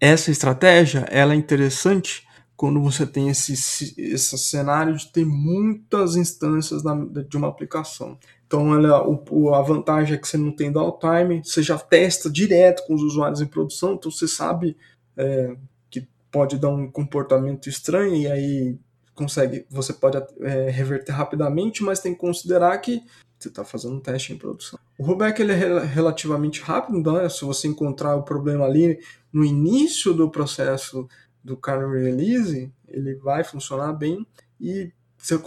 essa 0.00 0.30
estratégia 0.30 1.00
ela 1.10 1.34
é 1.34 1.36
interessante 1.36 2.27
quando 2.58 2.82
você 2.82 3.06
tem 3.06 3.28
esse, 3.28 3.54
esse 3.96 4.36
cenário 4.36 4.96
de 4.96 5.06
ter 5.12 5.24
muitas 5.24 6.16
instâncias 6.16 6.82
de 7.28 7.36
uma 7.36 7.46
aplicação. 7.46 8.18
Então, 8.48 8.74
ela, 8.74 9.06
o, 9.06 9.54
a 9.54 9.62
vantagem 9.62 10.16
é 10.16 10.18
que 10.18 10.26
você 10.26 10.36
não 10.36 10.50
tem 10.50 10.72
downtime, 10.72 11.40
você 11.44 11.62
já 11.62 11.78
testa 11.78 12.28
direto 12.28 12.84
com 12.84 12.96
os 12.96 13.02
usuários 13.02 13.40
em 13.40 13.46
produção, 13.46 13.94
então 13.94 14.10
você 14.10 14.26
sabe 14.26 14.76
é, 15.16 15.54
que 15.88 16.08
pode 16.32 16.58
dar 16.58 16.70
um 16.70 16.90
comportamento 16.90 17.68
estranho 17.68 18.16
e 18.16 18.26
aí 18.26 18.76
consegue, 19.14 19.64
você 19.70 19.92
pode 19.92 20.16
é, 20.40 20.68
reverter 20.68 21.12
rapidamente, 21.12 21.84
mas 21.84 22.00
tem 22.00 22.12
que 22.12 22.20
considerar 22.20 22.76
que 22.78 23.04
você 23.38 23.50
está 23.50 23.62
fazendo 23.62 23.94
um 23.94 24.00
teste 24.00 24.32
em 24.32 24.36
produção. 24.36 24.80
O 24.98 25.04
rollback 25.04 25.40
ele 25.40 25.52
é 25.52 25.84
relativamente 25.84 26.60
rápido, 26.60 27.12
né? 27.12 27.28
se 27.28 27.44
você 27.44 27.68
encontrar 27.68 28.16
o 28.16 28.24
problema 28.24 28.64
ali 28.64 28.98
no 29.32 29.44
início 29.44 30.12
do 30.12 30.28
processo 30.28 31.08
do 31.48 31.56
kernel 31.56 31.90
release, 31.90 32.72
ele 32.86 33.14
vai 33.16 33.42
funcionar 33.42 33.92
bem 33.92 34.26
e 34.60 34.92
você 35.16 35.38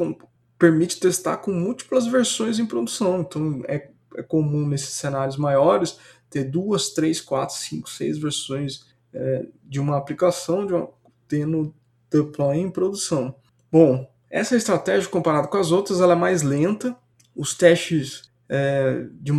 permite 0.58 1.00
testar 1.00 1.38
com 1.38 1.52
múltiplas 1.52 2.06
versões 2.08 2.60
em 2.60 2.66
produção. 2.66 3.22
Então 3.22 3.62
é, 3.68 3.90
é 4.16 4.24
comum 4.24 4.68
nesses 4.68 4.90
cenários 4.96 5.38
maiores 5.38 5.98
ter 6.30 6.46
duas, 6.46 6.90
três, 6.90 7.20
quatro, 7.20 7.56
cinco, 7.56 7.90
seis 7.90 8.18
versões 8.18 8.86
é, 9.14 9.46
de 9.64 9.80
uma 9.80 9.98
aplicação 9.98 10.66
de 10.66 10.74
uma, 10.74 10.90
tendo 11.28 11.74
deploy 12.10 12.58
em 12.58 12.70
produção. 12.70 13.36
Bom, 13.72 14.10
essa 14.30 14.56
estratégia 14.56 15.10
comparada 15.10 15.48
com 15.48 15.58
as 15.58 15.72
outras 15.72 16.02
ela 16.02 16.14
é 16.14 16.16
mais 16.16 16.42
lenta. 16.42 16.96
Os 17.36 17.54
testes 17.54 18.32
é, 18.50 19.06
de 19.14 19.32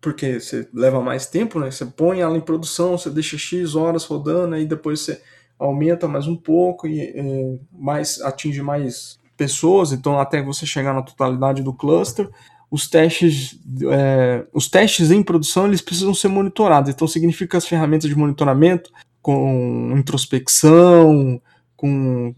porque 0.00 0.40
você 0.40 0.68
leva 0.74 1.00
mais 1.00 1.26
tempo, 1.26 1.60
né? 1.60 1.70
Você 1.70 1.86
põe 1.86 2.20
ela 2.20 2.36
em 2.36 2.40
produção, 2.40 2.98
você 2.98 3.08
deixa 3.08 3.38
x 3.38 3.76
horas 3.76 4.04
rodando, 4.04 4.56
aí 4.56 4.66
depois 4.66 5.00
você 5.00 5.22
aumenta 5.58 6.06
mais 6.06 6.26
um 6.26 6.36
pouco 6.36 6.86
e 6.86 7.00
é, 7.00 7.58
mais 7.72 8.20
atinge 8.20 8.62
mais 8.62 9.18
pessoas, 9.36 9.92
então 9.92 10.18
até 10.18 10.42
você 10.42 10.66
chegar 10.66 10.92
na 10.92 11.02
totalidade 11.02 11.62
do 11.62 11.72
cluster. 11.72 12.28
Os 12.70 12.88
testes, 12.88 13.58
é, 13.90 14.46
os 14.52 14.68
testes 14.68 15.10
em 15.10 15.22
produção 15.22 15.66
eles 15.66 15.80
precisam 15.80 16.12
ser 16.12 16.28
monitorados, 16.28 16.90
então 16.90 17.08
significa 17.08 17.52
que 17.52 17.56
as 17.56 17.66
ferramentas 17.66 18.10
de 18.10 18.16
monitoramento 18.16 18.90
com 19.22 19.94
introspecção, 19.96 21.40
com, 21.76 22.34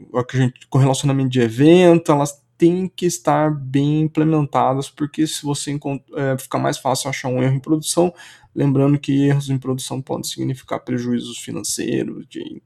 com 0.68 0.78
relacionamento 0.78 1.30
de 1.30 1.40
evento, 1.40 2.12
elas 2.12 2.40
têm 2.56 2.87
que 2.94 3.06
estar 3.06 3.50
bem 3.50 4.02
implementadas, 4.02 4.90
porque 4.90 5.26
se 5.26 5.42
você 5.42 5.78
é, 6.14 6.37
fica 6.38 6.59
mais 6.59 6.76
fácil 6.76 7.09
achar 7.09 7.28
um 7.28 7.42
erro 7.42 7.54
em 7.54 7.61
produção, 7.61 8.12
lembrando 8.54 8.98
que 8.98 9.26
erros 9.26 9.48
em 9.48 9.59
produção 9.59 10.02
podem 10.02 10.24
significar 10.24 10.80
prejuízos 10.80 11.38
financeiros, 11.38 12.26
de 12.28 12.62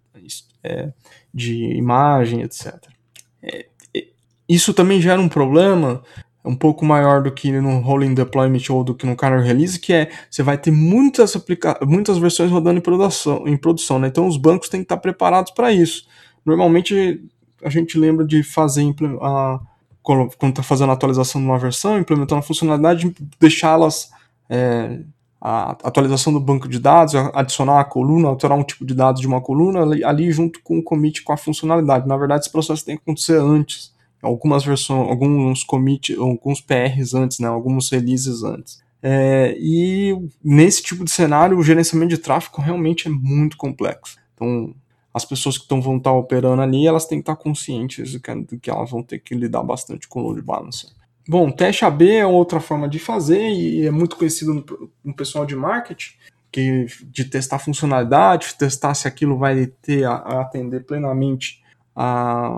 é, 0.63 0.93
de 1.33 1.77
imagem, 1.77 2.43
etc. 2.43 2.75
É, 3.43 3.67
isso 4.49 4.75
também 4.75 5.01
gera 5.01 5.21
um 5.21 5.29
problema 5.29 6.03
um 6.45 6.55
pouco 6.55 6.85
maior 6.85 7.23
do 7.23 7.33
que 7.33 7.51
no 7.51 7.81
rolling 7.81 8.13
deployment 8.13 8.63
ou 8.69 8.85
do 8.85 8.95
que 8.95 9.07
no 9.07 9.17
kernel 9.17 9.41
release, 9.41 9.81
que 9.81 9.93
é 9.95 10.11
você 10.31 10.43
vai 10.43 10.59
ter 10.59 10.71
muitas, 10.71 11.35
aplica 11.35 11.79
muitas 11.83 12.19
versões 12.19 12.51
rodando 12.51 12.79
em 12.79 12.83
produção, 12.83 13.49
em 13.49 13.57
produção 13.57 13.99
né? 13.99 14.09
então 14.09 14.27
os 14.27 14.37
bancos 14.37 14.69
têm 14.69 14.81
que 14.81 14.85
estar 14.85 14.99
preparados 14.99 15.53
para 15.53 15.73
isso. 15.73 16.07
Normalmente 16.45 17.25
a 17.63 17.71
gente 17.71 17.99
lembra 17.99 18.27
de 18.27 18.43
fazer 18.43 18.85
a, 19.23 19.59
quando 20.03 20.51
está 20.51 20.63
fazendo 20.63 20.91
a 20.91 20.93
atualização 20.93 21.41
de 21.41 21.47
uma 21.47 21.59
versão, 21.59 21.99
implementando 21.99 22.41
a 22.41 22.43
funcionalidade, 22.43 23.15
deixá-las 23.41 24.11
é, 24.51 25.01
a 25.47 25.73
atualização 25.73 26.33
do 26.33 26.41
banco 26.41 26.67
de 26.67 26.79
dados, 26.79 27.15
adicionar 27.35 27.79
a 27.79 27.85
coluna, 27.85 28.29
alterar 28.29 28.57
um 28.57 28.65
tipo 28.65 28.83
de 28.87 28.95
dados 28.95 29.21
de 29.21 29.27
uma 29.27 29.43
coluna 29.43 29.83
ali, 29.83 30.33
junto 30.33 30.59
com 30.63 30.79
o 30.79 30.83
commit 30.83 31.23
com 31.23 31.35
a 31.35 31.37
funcionalidade. 31.37 32.09
Na 32.09 32.17
verdade, 32.17 32.45
esse 32.45 32.51
processo 32.51 32.83
tem 32.83 32.97
que 32.97 33.03
acontecer 33.03 33.39
antes. 33.39 33.93
Algumas 34.23 34.65
versões, 34.65 35.07
alguns 35.07 35.63
commit, 35.63 36.17
alguns 36.17 36.63
PRs 36.63 37.13
antes, 37.13 37.41
né, 37.41 37.47
alguns 37.47 37.91
releases 37.91 38.43
antes. 38.43 38.83
É, 39.03 39.55
e 39.59 40.17
nesse 40.43 40.83
tipo 40.83 41.05
de 41.05 41.11
cenário, 41.11 41.59
o 41.59 41.63
gerenciamento 41.63 42.15
de 42.15 42.23
tráfego 42.23 42.63
realmente 42.63 43.07
é 43.07 43.11
muito 43.11 43.59
complexo. 43.59 44.17
Então, 44.35 44.75
as 45.13 45.27
pessoas 45.27 45.59
que 45.59 45.69
tão, 45.69 45.83
vão 45.83 45.99
estar 45.99 46.13
operando 46.13 46.63
ali, 46.63 46.87
elas 46.87 47.05
têm 47.05 47.19
que 47.19 47.23
estar 47.23 47.37
conscientes 47.37 48.11
de 48.11 48.19
que, 48.19 48.59
que 48.63 48.71
elas 48.71 48.91
vão 48.91 49.03
ter 49.03 49.19
que 49.19 49.35
lidar 49.35 49.63
bastante 49.63 50.09
com 50.09 50.21
o 50.21 50.23
load 50.23 50.41
balancer. 50.41 50.89
Bom, 51.27 51.51
teste 51.51 51.85
AB 51.85 52.11
é 52.11 52.27
outra 52.27 52.61
forma 52.61 52.89
de 52.89 52.99
fazer 52.99 53.49
e 53.49 53.87
é 53.87 53.91
muito 53.91 54.17
conhecido 54.17 54.65
no, 55.03 55.15
pessoal 55.15 55.47
de 55.47 55.57
marketing, 55.57 56.13
que 56.53 56.87
de 57.05 57.25
testar 57.25 57.59
funcionalidade, 57.59 58.55
testar 58.59 58.95
se 58.95 59.09
aquilo 59.09 59.39
vai 59.39 59.67
ter 59.67 60.05
a, 60.05 60.13
a 60.13 60.41
atender 60.43 60.85
plenamente 60.85 61.65
a, 61.97 62.51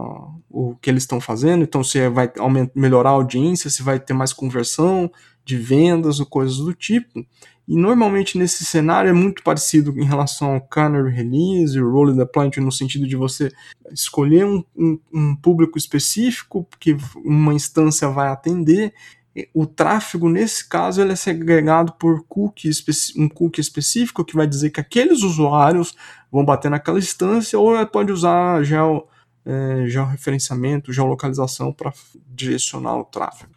o 0.50 0.74
que 0.76 0.90
eles 0.90 1.04
estão 1.04 1.20
fazendo, 1.20 1.62
então 1.62 1.84
se 1.84 2.08
vai 2.08 2.32
aumentar, 2.38 2.72
melhorar 2.74 3.10
a 3.10 3.12
audiência, 3.12 3.70
se 3.70 3.82
vai 3.82 4.00
ter 4.00 4.14
mais 4.14 4.32
conversão 4.32 5.10
de 5.44 5.56
vendas 5.56 6.18
ou 6.18 6.26
coisas 6.26 6.56
do 6.56 6.74
tipo. 6.74 7.24
E 7.68 7.76
normalmente 7.76 8.38
nesse 8.38 8.64
cenário 8.64 9.10
é 9.10 9.12
muito 9.12 9.42
parecido 9.42 9.90
em 9.98 10.04
relação 10.04 10.54
ao 10.54 10.60
Canary 10.60 11.10
Release, 11.10 11.80
o 11.80 11.90
Role 11.90 12.16
Deployment, 12.16 12.60
no 12.60 12.70
sentido 12.70 13.08
de 13.08 13.16
você 13.16 13.52
escolher 13.92 14.46
um, 14.46 14.62
um, 14.76 14.98
um 15.12 15.36
público 15.36 15.76
específico 15.76 16.66
que 16.78 16.96
uma 17.24 17.52
instância 17.52 18.08
vai 18.08 18.28
atender. 18.28 18.94
O 19.52 19.66
tráfego, 19.66 20.28
nesse 20.30 20.66
caso, 20.66 21.02
ele 21.02 21.12
é 21.12 21.16
segregado 21.16 21.92
por 21.94 22.24
cookie, 22.26 22.70
um 23.16 23.28
cookie 23.28 23.60
específico 23.60 24.24
que 24.24 24.36
vai 24.36 24.46
dizer 24.46 24.70
que 24.70 24.80
aqueles 24.80 25.22
usuários 25.22 25.94
vão 26.30 26.44
bater 26.44 26.70
naquela 26.70 26.98
instância 26.98 27.58
ou 27.58 27.84
pode 27.86 28.12
usar 28.12 28.62
geo, 28.62 29.06
é, 29.44 29.86
georreferenciamento, 29.88 30.92
geolocalização 30.92 31.72
para 31.72 31.92
direcionar 32.28 32.96
o 32.96 33.04
tráfego. 33.04 33.52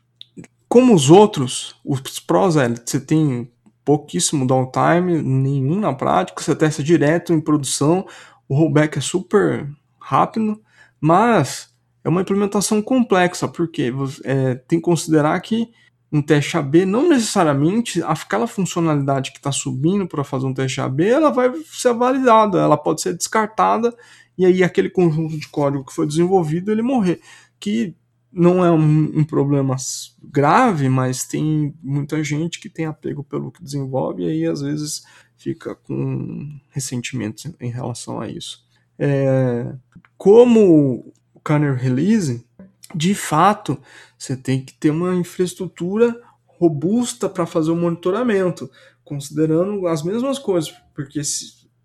Como 0.67 0.93
os 0.93 1.09
outros, 1.09 1.75
os 1.85 2.19
pros 2.19 2.57
é, 2.57 2.67
você 2.69 2.99
tem 2.99 3.49
pouquíssimo 3.89 4.45
downtime, 4.45 5.19
nenhum 5.19 5.79
na 5.79 5.91
prática, 5.91 6.43
você 6.43 6.55
testa 6.55 6.83
direto 6.83 7.33
em 7.33 7.41
produção, 7.41 8.05
o 8.47 8.53
rollback 8.53 8.99
é 8.99 9.01
super 9.01 9.67
rápido, 9.99 10.61
mas 11.01 11.73
é 12.03 12.09
uma 12.09 12.21
implementação 12.21 12.83
complexa, 12.83 13.47
porque 13.47 13.91
é, 14.23 14.53
tem 14.53 14.77
que 14.77 14.85
considerar 14.85 15.39
que 15.41 15.71
um 16.11 16.21
teste 16.21 16.55
AB 16.55 16.85
não 16.85 17.09
necessariamente 17.09 17.99
aquela 18.03 18.45
funcionalidade 18.45 19.31
que 19.31 19.39
está 19.39 19.51
subindo 19.51 20.07
para 20.07 20.23
fazer 20.23 20.45
um 20.45 20.53
teste 20.53 20.79
AB 20.79 21.07
ela 21.07 21.31
vai 21.31 21.51
ser 21.65 21.95
validada, 21.95 22.59
ela 22.59 22.77
pode 22.77 23.01
ser 23.01 23.17
descartada 23.17 23.91
e 24.37 24.45
aí 24.45 24.63
aquele 24.63 24.91
conjunto 24.91 25.35
de 25.35 25.47
código 25.47 25.83
que 25.83 25.93
foi 25.93 26.05
desenvolvido 26.05 26.71
ele 26.71 26.83
morrer, 26.83 27.21
que 27.59 27.95
não 28.31 28.63
é 28.63 28.71
um, 28.71 29.19
um, 29.19 29.23
problema 29.23 29.75
grave, 30.23 30.87
mas 30.87 31.25
tem 31.25 31.73
muita 31.81 32.23
gente 32.23 32.59
que 32.59 32.69
tem 32.69 32.85
apego 32.85 33.23
pelo 33.23 33.51
que 33.51 33.63
desenvolve 33.63 34.23
e 34.23 34.29
aí 34.29 34.45
às 34.45 34.61
vezes 34.61 35.03
fica 35.35 35.73
com 35.73 36.59
ressentimento 36.69 37.53
em 37.59 37.71
relação 37.71 38.19
a 38.19 38.27
isso. 38.27 38.63
É, 38.97 39.73
como 40.17 41.11
o 41.33 41.39
kernel 41.39 41.75
release, 41.75 42.45
de 42.93 43.15
fato, 43.15 43.81
você 44.17 44.35
tem 44.35 44.63
que 44.63 44.73
ter 44.73 44.91
uma 44.91 45.15
infraestrutura 45.15 46.19
robusta 46.45 47.29
para 47.29 47.45
fazer 47.45 47.71
o 47.71 47.75
monitoramento, 47.75 48.69
considerando 49.03 49.87
as 49.87 50.03
mesmas 50.03 50.37
coisas, 50.37 50.73
porque 50.93 51.21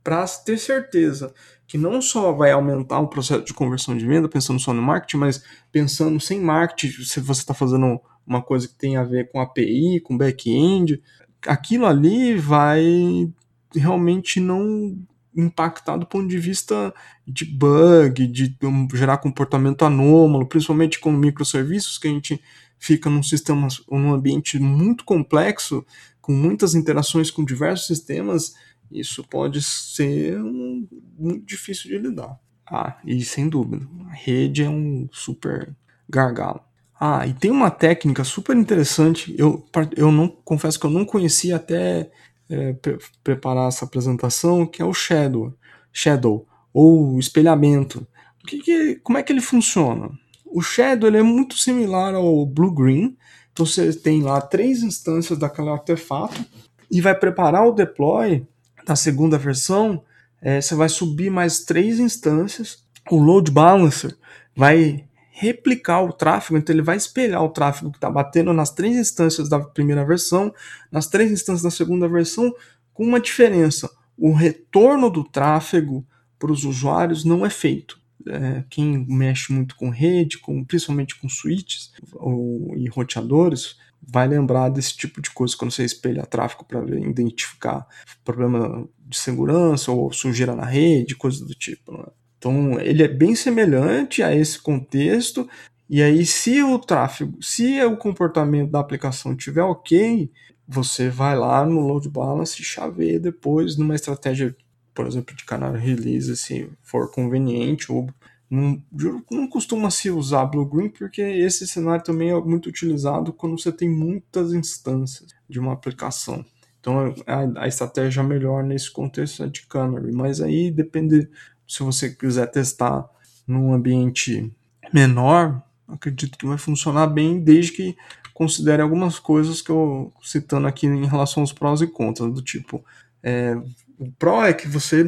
para 0.02 0.26
ter 0.26 0.58
certeza 0.58 1.32
que 1.66 1.78
não 1.78 2.00
só 2.02 2.32
vai 2.32 2.50
aumentar 2.50 3.00
o 3.00 3.08
processo 3.08 3.44
de 3.44 3.54
conversão 3.54 3.96
de 3.96 4.06
venda, 4.06 4.28
pensando 4.28 4.60
só 4.60 4.72
no 4.72 4.82
marketing, 4.82 5.16
mas 5.16 5.42
pensando 5.72 6.20
sem 6.20 6.40
marketing, 6.40 7.02
se 7.04 7.20
você 7.20 7.40
está 7.40 7.54
fazendo 7.54 8.00
uma 8.26 8.42
coisa 8.42 8.68
que 8.68 8.74
tem 8.74 8.96
a 8.96 9.04
ver 9.04 9.30
com 9.30 9.40
API, 9.40 10.00
com 10.00 10.16
back-end, 10.16 11.02
aquilo 11.46 11.86
ali 11.86 12.36
vai 12.36 13.30
realmente 13.74 14.40
não 14.40 14.96
impactar 15.36 15.96
do 15.96 16.06
ponto 16.06 16.28
de 16.28 16.38
vista 16.38 16.94
de 17.26 17.44
bug, 17.44 18.26
de 18.26 18.56
gerar 18.94 19.18
comportamento 19.18 19.84
anômalo, 19.84 20.46
principalmente 20.46 21.00
com 21.00 21.10
microserviços, 21.12 21.98
que 21.98 22.06
a 22.06 22.10
gente 22.10 22.40
fica 22.78 23.10
num 23.10 23.22
sistema, 23.22 23.66
num 23.90 24.12
ambiente 24.12 24.58
muito 24.58 25.04
complexo, 25.04 25.84
com 26.20 26.32
muitas 26.32 26.74
interações 26.74 27.30
com 27.30 27.44
diversos 27.44 27.86
sistemas, 27.86 28.54
isso 28.90 29.24
pode 29.24 29.62
ser 29.62 30.40
um, 30.40 30.86
muito 31.18 31.44
difícil 31.44 31.90
de 31.90 31.98
lidar. 31.98 32.38
Ah, 32.66 32.98
e 33.04 33.22
sem 33.24 33.48
dúvida, 33.48 33.86
a 34.08 34.14
rede 34.14 34.62
é 34.62 34.68
um 34.68 35.08
super 35.12 35.74
gargalo. 36.08 36.60
Ah, 36.98 37.26
e 37.26 37.34
tem 37.34 37.50
uma 37.50 37.70
técnica 37.70 38.24
super 38.24 38.56
interessante, 38.56 39.34
eu, 39.38 39.66
eu 39.96 40.10
não 40.10 40.28
confesso 40.28 40.78
que 40.78 40.86
eu 40.86 40.90
não 40.90 41.04
conhecia 41.04 41.56
até 41.56 42.10
é, 42.48 42.72
pre 42.74 42.98
preparar 43.22 43.68
essa 43.68 43.84
apresentação, 43.84 44.66
que 44.66 44.80
é 44.80 44.84
o 44.84 44.94
Shadow, 44.94 45.52
Shadow 45.92 46.46
ou 46.72 47.18
espelhamento. 47.18 48.06
O 48.42 48.46
que 48.46 48.58
que, 48.58 48.94
como 48.96 49.18
é 49.18 49.22
que 49.22 49.32
ele 49.32 49.40
funciona? 49.40 50.10
O 50.46 50.62
Shadow 50.62 51.08
ele 51.08 51.18
é 51.18 51.22
muito 51.22 51.56
similar 51.58 52.14
ao 52.14 52.46
Blue 52.46 52.72
Green, 52.72 53.16
então 53.52 53.66
você 53.66 53.92
tem 53.92 54.22
lá 54.22 54.40
três 54.40 54.82
instâncias 54.82 55.38
daquele 55.38 55.68
artefato 55.68 56.44
e 56.90 57.00
vai 57.00 57.14
preparar 57.14 57.66
o 57.66 57.72
deploy 57.72 58.46
da 58.86 58.96
segunda 58.96 59.38
versão 59.38 60.02
é, 60.40 60.60
você 60.60 60.74
vai 60.74 60.88
subir 60.88 61.30
mais 61.30 61.60
três 61.60 61.98
instâncias. 61.98 62.84
O 63.10 63.16
load 63.16 63.50
balancer 63.50 64.16
vai 64.54 65.04
replicar 65.30 66.02
o 66.02 66.12
tráfego, 66.12 66.58
então 66.58 66.72
ele 66.72 66.82
vai 66.82 66.96
espelhar 66.96 67.42
o 67.42 67.48
tráfego 67.48 67.90
que 67.90 67.96
está 67.96 68.10
batendo 68.10 68.52
nas 68.52 68.70
três 68.70 68.96
instâncias 68.96 69.48
da 69.48 69.58
primeira 69.58 70.04
versão, 70.04 70.54
nas 70.92 71.08
três 71.08 71.32
instâncias 71.32 71.62
da 71.62 71.70
segunda 71.70 72.06
versão, 72.06 72.54
com 72.92 73.04
uma 73.04 73.18
diferença. 73.18 73.90
O 74.16 74.32
retorno 74.32 75.10
do 75.10 75.24
tráfego 75.24 76.06
para 76.38 76.52
os 76.52 76.64
usuários 76.64 77.24
não 77.24 77.44
é 77.44 77.50
feito. 77.50 77.98
É, 78.28 78.64
quem 78.70 79.04
mexe 79.08 79.52
muito 79.52 79.76
com 79.76 79.90
rede, 79.90 80.38
com, 80.38 80.64
principalmente 80.64 81.18
com 81.18 81.28
switches 81.28 81.92
ou, 82.14 82.74
e 82.76 82.88
roteadores, 82.88 83.76
vai 84.06 84.26
lembrar 84.28 84.68
desse 84.68 84.96
tipo 84.96 85.20
de 85.20 85.30
coisa 85.30 85.56
quando 85.56 85.72
você 85.72 85.84
espelha 85.84 86.26
tráfego 86.26 86.64
para 86.64 86.80
identificar 86.98 87.86
problema 88.24 88.88
de 89.06 89.16
segurança 89.16 89.92
ou 89.92 90.12
sujeira 90.12 90.54
na 90.54 90.64
rede, 90.64 91.16
coisas 91.16 91.40
do 91.40 91.54
tipo. 91.54 91.92
Né? 91.92 92.04
Então, 92.38 92.80
ele 92.80 93.02
é 93.02 93.08
bem 93.08 93.34
semelhante 93.34 94.22
a 94.22 94.34
esse 94.34 94.60
contexto. 94.60 95.48
E 95.88 96.02
aí, 96.02 96.24
se 96.26 96.62
o 96.62 96.78
tráfego, 96.78 97.42
se 97.42 97.82
o 97.84 97.96
comportamento 97.96 98.70
da 98.70 98.80
aplicação 98.80 99.36
tiver 99.36 99.62
ok, 99.62 100.30
você 100.66 101.08
vai 101.08 101.36
lá 101.36 101.64
no 101.64 101.80
load 101.80 102.08
balance 102.08 102.60
e 102.60 102.64
chaveia 102.64 103.20
depois 103.20 103.76
numa 103.76 103.94
estratégia, 103.94 104.56
por 104.94 105.06
exemplo, 105.06 105.34
de 105.36 105.44
canal 105.44 105.72
release, 105.72 106.36
se 106.36 106.70
for 106.82 107.10
conveniente, 107.10 107.92
ou 107.92 108.08
não, 108.54 109.24
não 109.30 109.48
costuma 109.48 109.90
se 109.90 110.10
usar 110.10 110.46
Blue 110.46 110.64
Green 110.64 110.88
porque 110.88 111.20
esse 111.20 111.66
cenário 111.66 112.04
também 112.04 112.30
é 112.30 112.40
muito 112.40 112.68
utilizado 112.68 113.32
quando 113.32 113.58
você 113.58 113.72
tem 113.72 113.88
muitas 113.88 114.52
instâncias 114.52 115.34
de 115.48 115.58
uma 115.58 115.72
aplicação. 115.72 116.44
Então 116.78 117.14
a, 117.26 117.64
a 117.64 117.68
estratégia 117.68 118.22
melhor 118.22 118.62
nesse 118.62 118.92
contexto 118.92 119.42
é 119.42 119.48
de 119.48 119.66
Canary, 119.66 120.12
mas 120.12 120.40
aí 120.40 120.70
depende 120.70 121.28
se 121.66 121.82
você 121.82 122.10
quiser 122.10 122.46
testar 122.50 123.08
num 123.46 123.72
ambiente 123.72 124.52
menor, 124.92 125.62
acredito 125.88 126.38
que 126.38 126.46
vai 126.46 126.58
funcionar 126.58 127.06
bem, 127.08 127.40
desde 127.40 127.72
que 127.72 127.96
considere 128.32 128.82
algumas 128.82 129.18
coisas 129.18 129.62
que 129.62 129.70
eu 129.70 130.12
citando 130.22 130.66
aqui 130.66 130.86
em 130.86 131.06
relação 131.06 131.42
aos 131.42 131.52
prós 131.52 131.80
e 131.80 131.86
contras, 131.86 132.32
do 132.32 132.42
tipo, 132.42 132.84
é, 133.22 133.56
o 133.98 134.10
pró 134.12 134.44
é 134.44 134.52
que 134.52 134.66
você, 134.66 135.04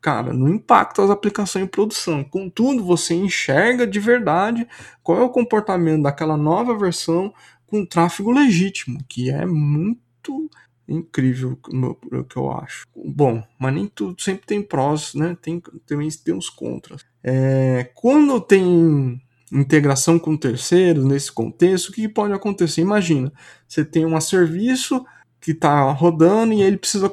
cara, 0.00 0.32
não 0.32 0.48
impacta 0.48 1.02
as 1.02 1.10
aplicações 1.10 1.64
em 1.64 1.68
produção. 1.68 2.24
Contudo, 2.24 2.84
você 2.84 3.14
enxerga 3.14 3.86
de 3.86 4.00
verdade 4.00 4.66
qual 5.02 5.18
é 5.18 5.22
o 5.22 5.30
comportamento 5.30 6.02
daquela 6.02 6.36
nova 6.36 6.76
versão 6.76 7.32
com 7.66 7.86
tráfego 7.86 8.30
legítimo, 8.30 8.98
que 9.08 9.30
é 9.30 9.46
muito 9.46 10.50
incrível 10.88 11.56
o 11.72 12.24
que 12.24 12.36
eu 12.36 12.50
acho. 12.50 12.86
Bom, 12.96 13.42
mas 13.58 13.74
nem 13.74 13.86
tudo 13.86 14.20
sempre 14.20 14.44
tem 14.46 14.60
prós, 14.60 15.14
né? 15.14 15.36
Tem, 15.40 15.62
também 15.86 16.08
tem 16.10 16.34
os 16.34 16.50
contras. 16.50 17.04
É, 17.22 17.90
quando 17.94 18.40
tem 18.40 19.20
integração 19.52 20.18
com 20.18 20.36
terceiros 20.36 21.04
nesse 21.04 21.30
contexto, 21.30 21.88
o 21.88 21.92
que 21.92 22.08
pode 22.08 22.32
acontecer? 22.32 22.80
Imagina, 22.80 23.32
você 23.66 23.84
tem 23.84 24.04
um 24.04 24.20
serviço 24.20 25.04
que 25.40 25.52
está 25.52 25.90
rodando 25.90 26.52
e 26.52 26.62
ele 26.62 26.76
precisa 26.76 27.10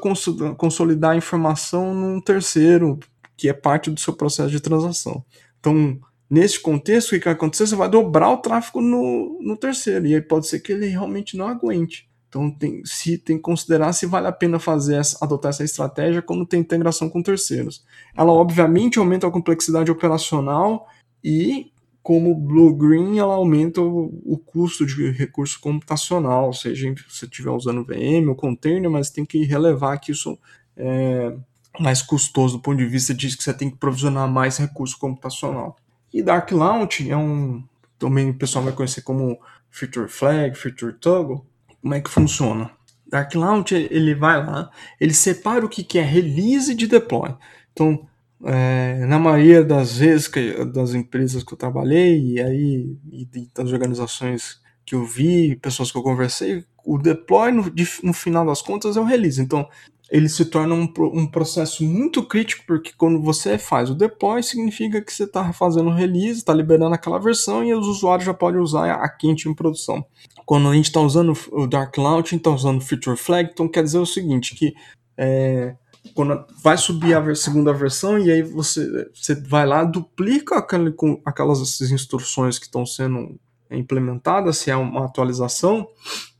consolidar 0.57 1.11
a 1.11 1.17
informação 1.17 1.93
num 1.93 2.19
terceiro, 2.19 2.99
que 3.37 3.47
é 3.47 3.53
parte 3.53 3.89
do 3.89 3.99
seu 3.99 4.13
processo 4.13 4.49
de 4.49 4.59
transação. 4.59 5.23
Então, 5.59 5.99
nesse 6.29 6.59
contexto, 6.59 7.15
o 7.15 7.19
que 7.19 7.25
vai 7.25 7.33
acontecer? 7.33 7.67
Você 7.67 7.75
vai 7.75 7.89
dobrar 7.89 8.31
o 8.31 8.37
tráfego 8.37 8.81
no, 8.81 9.39
no 9.41 9.55
terceiro, 9.55 10.05
e 10.07 10.15
aí 10.15 10.21
pode 10.21 10.47
ser 10.47 10.59
que 10.59 10.73
ele 10.73 10.87
realmente 10.87 11.37
não 11.37 11.47
aguente. 11.47 12.07
Então 12.29 12.51
tem, 12.51 12.83
se, 12.85 13.17
tem 13.17 13.37
que 13.37 13.41
considerar 13.41 13.93
se 13.93 14.05
vale 14.05 14.27
a 14.27 14.31
pena 14.31 14.59
fazer 14.59 14.95
essa, 14.95 15.17
adotar 15.21 15.49
essa 15.49 15.63
estratégia 15.63 16.21
quando 16.21 16.45
tem 16.45 16.59
integração 16.59 17.09
com 17.09 17.23
terceiros. 17.23 17.85
Ela 18.15 18.31
obviamente 18.31 18.99
aumenta 18.99 19.25
a 19.25 19.31
complexidade 19.31 19.89
operacional 19.89 20.87
e 21.23 21.71
como 22.07 22.33
Blue 22.33 22.73
Green 22.73 23.19
ela 23.19 23.33
aumenta 23.33 23.81
o, 23.81 24.05
o 24.23 24.37
custo 24.37 24.85
de 24.85 25.11
recurso 25.11 25.59
computacional, 25.59 26.53
seja 26.53 26.87
se 26.95 27.03
você 27.05 27.25
estiver 27.25 27.49
usando 27.51 27.83
VM 27.83 28.29
ou 28.29 28.33
container, 28.33 28.89
mas 28.89 29.09
tem 29.09 29.25
que 29.25 29.43
relevar 29.43 29.97
que 29.97 30.13
isso 30.13 30.39
é 30.77 31.35
mais 31.77 32.01
custoso 32.01 32.55
do 32.55 32.63
ponto 32.63 32.77
de 32.77 32.85
vista 32.85 33.13
de 33.13 33.35
que 33.35 33.43
você 33.43 33.53
tem 33.53 33.69
que 33.69 33.75
provisionar 33.75 34.25
mais 34.25 34.55
recurso 34.55 34.97
computacional. 34.97 35.75
E 36.13 36.23
Dark 36.23 36.49
Launch 36.53 37.11
é 37.11 37.17
um 37.17 37.61
também 37.99 38.29
o 38.29 38.33
pessoal 38.33 38.63
vai 38.63 38.71
conhecer 38.71 39.01
como 39.01 39.37
Feature 39.69 40.07
Flag, 40.07 40.57
Feature 40.57 40.93
Toggle, 40.93 41.45
como 41.81 41.93
é 41.93 41.99
que 41.99 42.09
funciona? 42.09 42.71
Dark 43.05 43.35
Launch 43.35 43.75
ele 43.75 44.15
vai 44.15 44.41
lá, 44.45 44.71
ele 44.97 45.13
separa 45.13 45.65
o 45.65 45.67
que 45.67 45.99
é 45.99 46.03
release 46.03 46.73
de 46.73 46.87
deploy. 46.87 47.35
Então, 47.73 48.07
é, 48.43 49.05
na 49.05 49.17
maioria 49.17 49.63
das 49.63 49.97
vezes 49.97 50.27
que, 50.27 50.65
das 50.65 50.93
empresas 50.93 51.43
que 51.43 51.53
eu 51.53 51.57
trabalhei 51.57 52.33
e 52.33 52.41
aí 52.41 52.97
e 53.11 53.27
das 53.53 53.71
organizações 53.71 54.61
que 54.85 54.95
eu 54.95 55.03
vi, 55.05 55.55
pessoas 55.55 55.91
que 55.91 55.97
eu 55.97 56.03
conversei, 56.03 56.63
o 56.85 56.97
deploy 56.97 57.51
no, 57.51 57.69
de, 57.69 57.87
no 58.03 58.13
final 58.13 58.45
das 58.45 58.61
contas 58.61 58.95
é 58.95 59.01
o 59.01 59.03
release. 59.03 59.41
Então, 59.41 59.67
ele 60.09 60.29
se 60.29 60.45
torna 60.45 60.73
um, 60.73 60.91
um 61.13 61.27
processo 61.27 61.83
muito 61.83 62.23
crítico, 62.23 62.63
porque 62.65 62.93
quando 62.97 63.21
você 63.21 63.57
faz 63.57 63.89
o 63.89 63.95
deploy, 63.95 64.41
significa 64.41 65.01
que 65.01 65.11
você 65.13 65.25
está 65.25 65.51
fazendo 65.51 65.89
o 65.89 65.93
release, 65.93 66.39
está 66.39 66.53
liberando 66.53 66.95
aquela 66.95 67.19
versão 67.19 67.63
e 67.63 67.73
os 67.73 67.85
usuários 67.85 68.25
já 68.25 68.33
podem 68.33 68.61
usar 68.61 68.89
a 68.93 69.09
quente 69.09 69.49
em 69.49 69.53
produção. 69.53 70.05
Quando 70.45 70.69
a 70.69 70.73
gente 70.73 70.85
está 70.85 71.01
usando 71.01 71.33
o 71.51 71.67
Dark 71.67 71.97
Launch, 71.97 72.33
está 72.33 72.51
usando 72.51 72.77
o 72.77 72.81
Feature 72.81 73.17
Flag, 73.17 73.49
então 73.51 73.67
quer 73.67 73.83
dizer 73.83 73.99
o 73.99 74.05
seguinte, 74.05 74.55
que 74.55 74.73
é, 75.17 75.75
quando 76.13 76.45
vai 76.63 76.77
subir 76.77 77.15
a 77.15 77.35
segunda 77.35 77.73
versão 77.73 78.17
e 78.17 78.31
aí 78.31 78.41
você, 78.41 79.09
você 79.13 79.35
vai 79.35 79.65
lá, 79.65 79.83
duplica 79.83 80.57
aquele, 80.57 80.93
aquelas 81.25 81.81
instruções 81.81 82.57
que 82.59 82.65
estão 82.65 82.85
sendo 82.85 83.39
implementadas, 83.69 84.57
se 84.57 84.71
é 84.71 84.75
uma 84.75 85.05
atualização, 85.05 85.87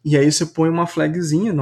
e 0.03 0.17
aí 0.17 0.31
você 0.31 0.45
põe 0.45 0.69
uma 0.69 0.87
flagzinha, 0.87 1.53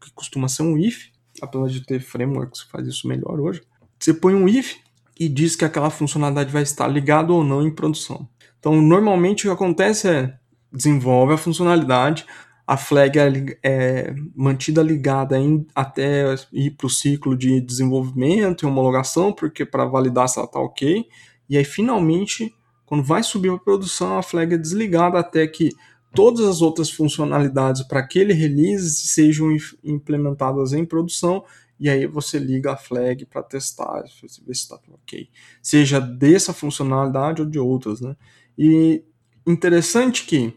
que 0.00 0.12
costuma 0.14 0.48
ser 0.48 0.62
um 0.62 0.76
if, 0.76 1.06
apesar 1.40 1.68
de 1.68 1.84
ter 1.84 2.00
frameworks 2.00 2.64
que 2.64 2.70
faz 2.70 2.86
isso 2.86 3.08
melhor 3.08 3.40
hoje, 3.40 3.62
você 3.98 4.12
põe 4.12 4.34
um 4.34 4.48
if 4.48 4.76
e 5.18 5.28
diz 5.28 5.56
que 5.56 5.64
aquela 5.64 5.90
funcionalidade 5.90 6.52
vai 6.52 6.62
estar 6.62 6.86
ligada 6.86 7.32
ou 7.32 7.42
não 7.42 7.66
em 7.66 7.74
produção. 7.74 8.28
Então, 8.58 8.80
normalmente 8.80 9.46
o 9.46 9.50
que 9.50 9.54
acontece 9.54 10.08
é 10.08 10.34
desenvolve 10.72 11.32
a 11.32 11.38
funcionalidade, 11.38 12.26
a 12.68 12.76
flag 12.76 13.18
é, 13.18 13.56
é 13.62 14.14
mantida 14.36 14.82
ligada 14.82 15.38
em, 15.38 15.66
até 15.74 16.34
ir 16.52 16.72
para 16.72 16.86
o 16.86 16.90
ciclo 16.90 17.34
de 17.34 17.62
desenvolvimento 17.62 18.62
e 18.62 18.66
homologação, 18.66 19.32
porque 19.32 19.64
para 19.64 19.86
validar 19.86 20.28
se 20.28 20.38
ela 20.38 20.46
está 20.46 20.60
ok. 20.60 21.06
E 21.48 21.56
aí, 21.56 21.64
finalmente, 21.64 22.54
quando 22.84 23.02
vai 23.02 23.22
subir 23.22 23.48
para 23.48 23.58
produção, 23.58 24.18
a 24.18 24.22
flag 24.22 24.52
é 24.52 24.58
desligada 24.58 25.18
até 25.18 25.46
que 25.46 25.70
todas 26.14 26.46
as 26.46 26.60
outras 26.60 26.90
funcionalidades 26.90 27.82
para 27.84 28.00
aquele 28.00 28.34
release 28.34 29.08
sejam 29.08 29.48
implementadas 29.82 30.74
em 30.74 30.84
produção 30.84 31.42
e 31.80 31.88
aí 31.88 32.06
você 32.06 32.38
liga 32.38 32.72
a 32.72 32.76
flag 32.76 33.24
para 33.24 33.42
testar, 33.42 34.02
ver 34.02 34.28
se 34.28 34.42
está 34.46 34.78
ok. 34.92 35.26
Seja 35.62 35.98
dessa 35.98 36.52
funcionalidade 36.52 37.40
ou 37.40 37.48
de 37.48 37.58
outras, 37.58 38.02
né? 38.02 38.14
E 38.58 39.02
interessante 39.46 40.26
que 40.26 40.52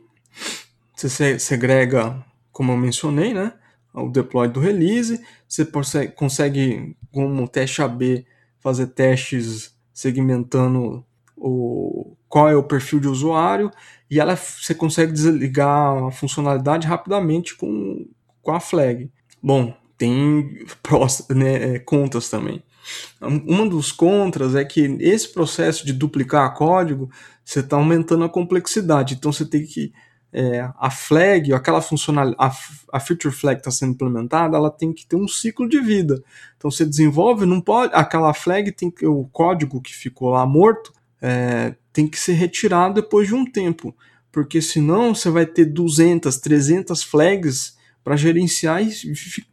você 1.10 1.40
segrega, 1.40 2.24
como 2.52 2.72
eu 2.72 2.78
mencionei, 2.78 3.34
né? 3.34 3.54
O 3.94 4.10
deploy 4.10 4.48
do 4.48 4.60
release, 4.60 5.22
você 5.48 5.66
consegue, 6.08 6.96
como 7.12 7.48
teste 7.48 7.82
AB, 7.82 8.26
fazer 8.60 8.88
testes 8.88 9.76
segmentando 9.94 11.06
o, 11.36 12.16
qual 12.30 12.50
é 12.50 12.56
o 12.56 12.64
perfil 12.64 13.00
de 13.00 13.08
usuário 13.08 13.72
e 14.10 14.20
ela 14.20 14.36
você 14.36 14.74
consegue 14.74 15.12
desligar 15.12 16.06
a 16.06 16.12
funcionalidade 16.12 16.88
rapidamente 16.88 17.56
com, 17.56 18.08
com 18.42 18.52
a 18.52 18.60
flag. 18.60 19.12
Bom, 19.42 19.76
tem 19.98 20.66
prós, 20.82 21.26
né, 21.30 21.76
é, 21.76 21.80
contras 21.80 22.30
também. 22.30 22.64
Um 23.22 23.68
dos 23.68 23.92
contras 23.92 24.56
é 24.56 24.66
que 24.66 24.98
esse 25.00 25.32
processo 25.32 25.86
de 25.86 25.94
duplicar 25.94 26.54
código 26.56 27.10
você 27.44 27.60
está 27.60 27.76
aumentando 27.76 28.24
a 28.24 28.30
complexidade. 28.30 29.16
Então 29.16 29.32
você 29.32 29.46
tem 29.46 29.66
que 29.66 29.94
é, 30.34 30.70
a 30.78 30.90
flag, 30.90 31.54
aquela 31.54 31.82
funcionalidade, 31.82 32.54
a, 32.92 33.00
feature 33.00 33.34
flag 33.34 33.60
está 33.60 33.70
sendo 33.70 33.92
implementada, 33.92 34.56
ela 34.56 34.72
tem 34.72 34.94
que 34.94 35.06
ter 35.06 35.18
um 35.18 35.28
ciclo 35.28 35.68
de 35.68 35.80
vida. 35.82 36.24
Então 36.58 36.72
você 36.72 36.86
desenvolve, 36.86 37.46
não 37.46 37.60
pode, 37.60 37.94
aquela 37.94 38.34
flag 38.34 38.72
tem 38.72 38.90
que 38.90 39.06
o 39.06 39.26
código 39.26 39.82
que 39.82 39.94
ficou 39.94 40.30
lá 40.30 40.46
morto 40.46 40.94
é, 41.22 41.76
tem 41.92 42.08
que 42.08 42.18
ser 42.18 42.34
retirado 42.34 43.02
depois 43.02 43.28
de 43.28 43.36
um 43.36 43.46
tempo, 43.46 43.96
porque 44.32 44.62
senão 44.62 45.14
você 45.14 45.30
vai 45.30 45.46
ter 45.46 45.66
200, 45.66 46.38
300 46.38 47.04
flags 47.04 47.78
para 48.04 48.16
gerenciar 48.16 48.82
e 48.82 48.92
fica, 48.92 49.48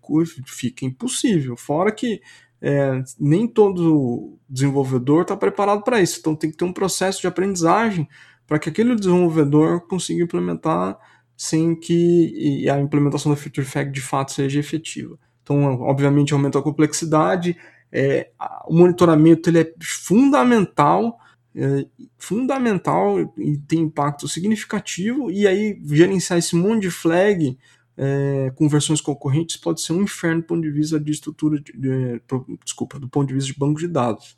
fica 0.47 0.85
impossível. 0.85 1.57
Fora 1.57 1.91
que 1.91 2.23
é, 2.63 3.03
nem 3.19 3.47
todo 3.47 4.39
desenvolvedor 4.49 5.23
está 5.23 5.37
preparado 5.37 5.83
para 5.83 6.01
isso, 6.01 6.19
então 6.21 6.37
tem 6.37 6.51
que 6.51 6.57
ter 6.57 6.65
um 6.65 6.73
processo 6.73 7.21
de 7.21 7.27
aprendizagem 7.27 8.09
para 8.49 8.59
que 8.59 8.71
aquele 8.71 8.97
desenvolvedor 8.97 9.83
consiga 9.83 10.25
implementar 10.25 10.99
sem 11.37 11.77
que 11.77 12.69
a 12.69 12.81
implementação 12.81 13.31
da 13.31 13.37
feature 13.37 13.65
flag 13.65 13.93
de 13.93 14.01
fato 14.01 14.33
seja 14.33 14.59
efetiva. 14.59 15.17
Então, 15.43 15.81
obviamente, 15.83 16.33
aumenta 16.33 16.59
a 16.59 16.63
complexidade, 16.63 17.57
é, 17.93 18.31
o 18.67 18.75
monitoramento 18.75 19.49
ele 19.49 19.61
é 19.61 19.75
fundamental, 19.81 21.19
é, 21.55 21.87
fundamental 22.17 23.21
e 23.37 23.59
tem 23.59 23.81
impacto 23.81 24.27
significativo, 24.27 25.31
e 25.31 25.47
aí 25.47 25.79
gerenciar 25.85 26.39
esse 26.39 26.57
monte 26.57 26.83
de 26.83 26.91
flag 26.91 27.57
é, 27.97 28.51
com 28.57 28.69
versões 28.69 29.01
concorrentes 29.01 29.57
pode 29.57 29.81
ser 29.81 29.93
um 29.93 30.03
inferno 30.03 30.41
do 30.41 30.47
ponto 30.47 30.63
de 30.63 30.71
vista 30.71 30.99
de 30.99 31.13
estrutura, 31.13 31.61
de, 31.61 31.73
de, 31.73 32.23
desculpa, 32.65 32.99
do 32.99 33.09
ponto 33.09 33.29
de 33.29 33.35
vista 33.35 33.53
de 33.53 33.59
banco 33.59 33.79
de 33.79 33.89
dados. 33.89 34.37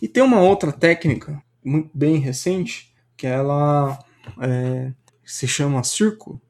E 0.00 0.06
tem 0.06 0.22
uma 0.22 0.40
outra 0.40 0.70
técnica, 0.70 1.42
muito 1.64 1.90
bem 1.94 2.18
recente, 2.18 2.91
que 3.22 3.26
ela 3.28 3.96
é, 4.40 4.90
se 5.24 5.46
chama 5.46 5.84
Circle, 5.84 6.40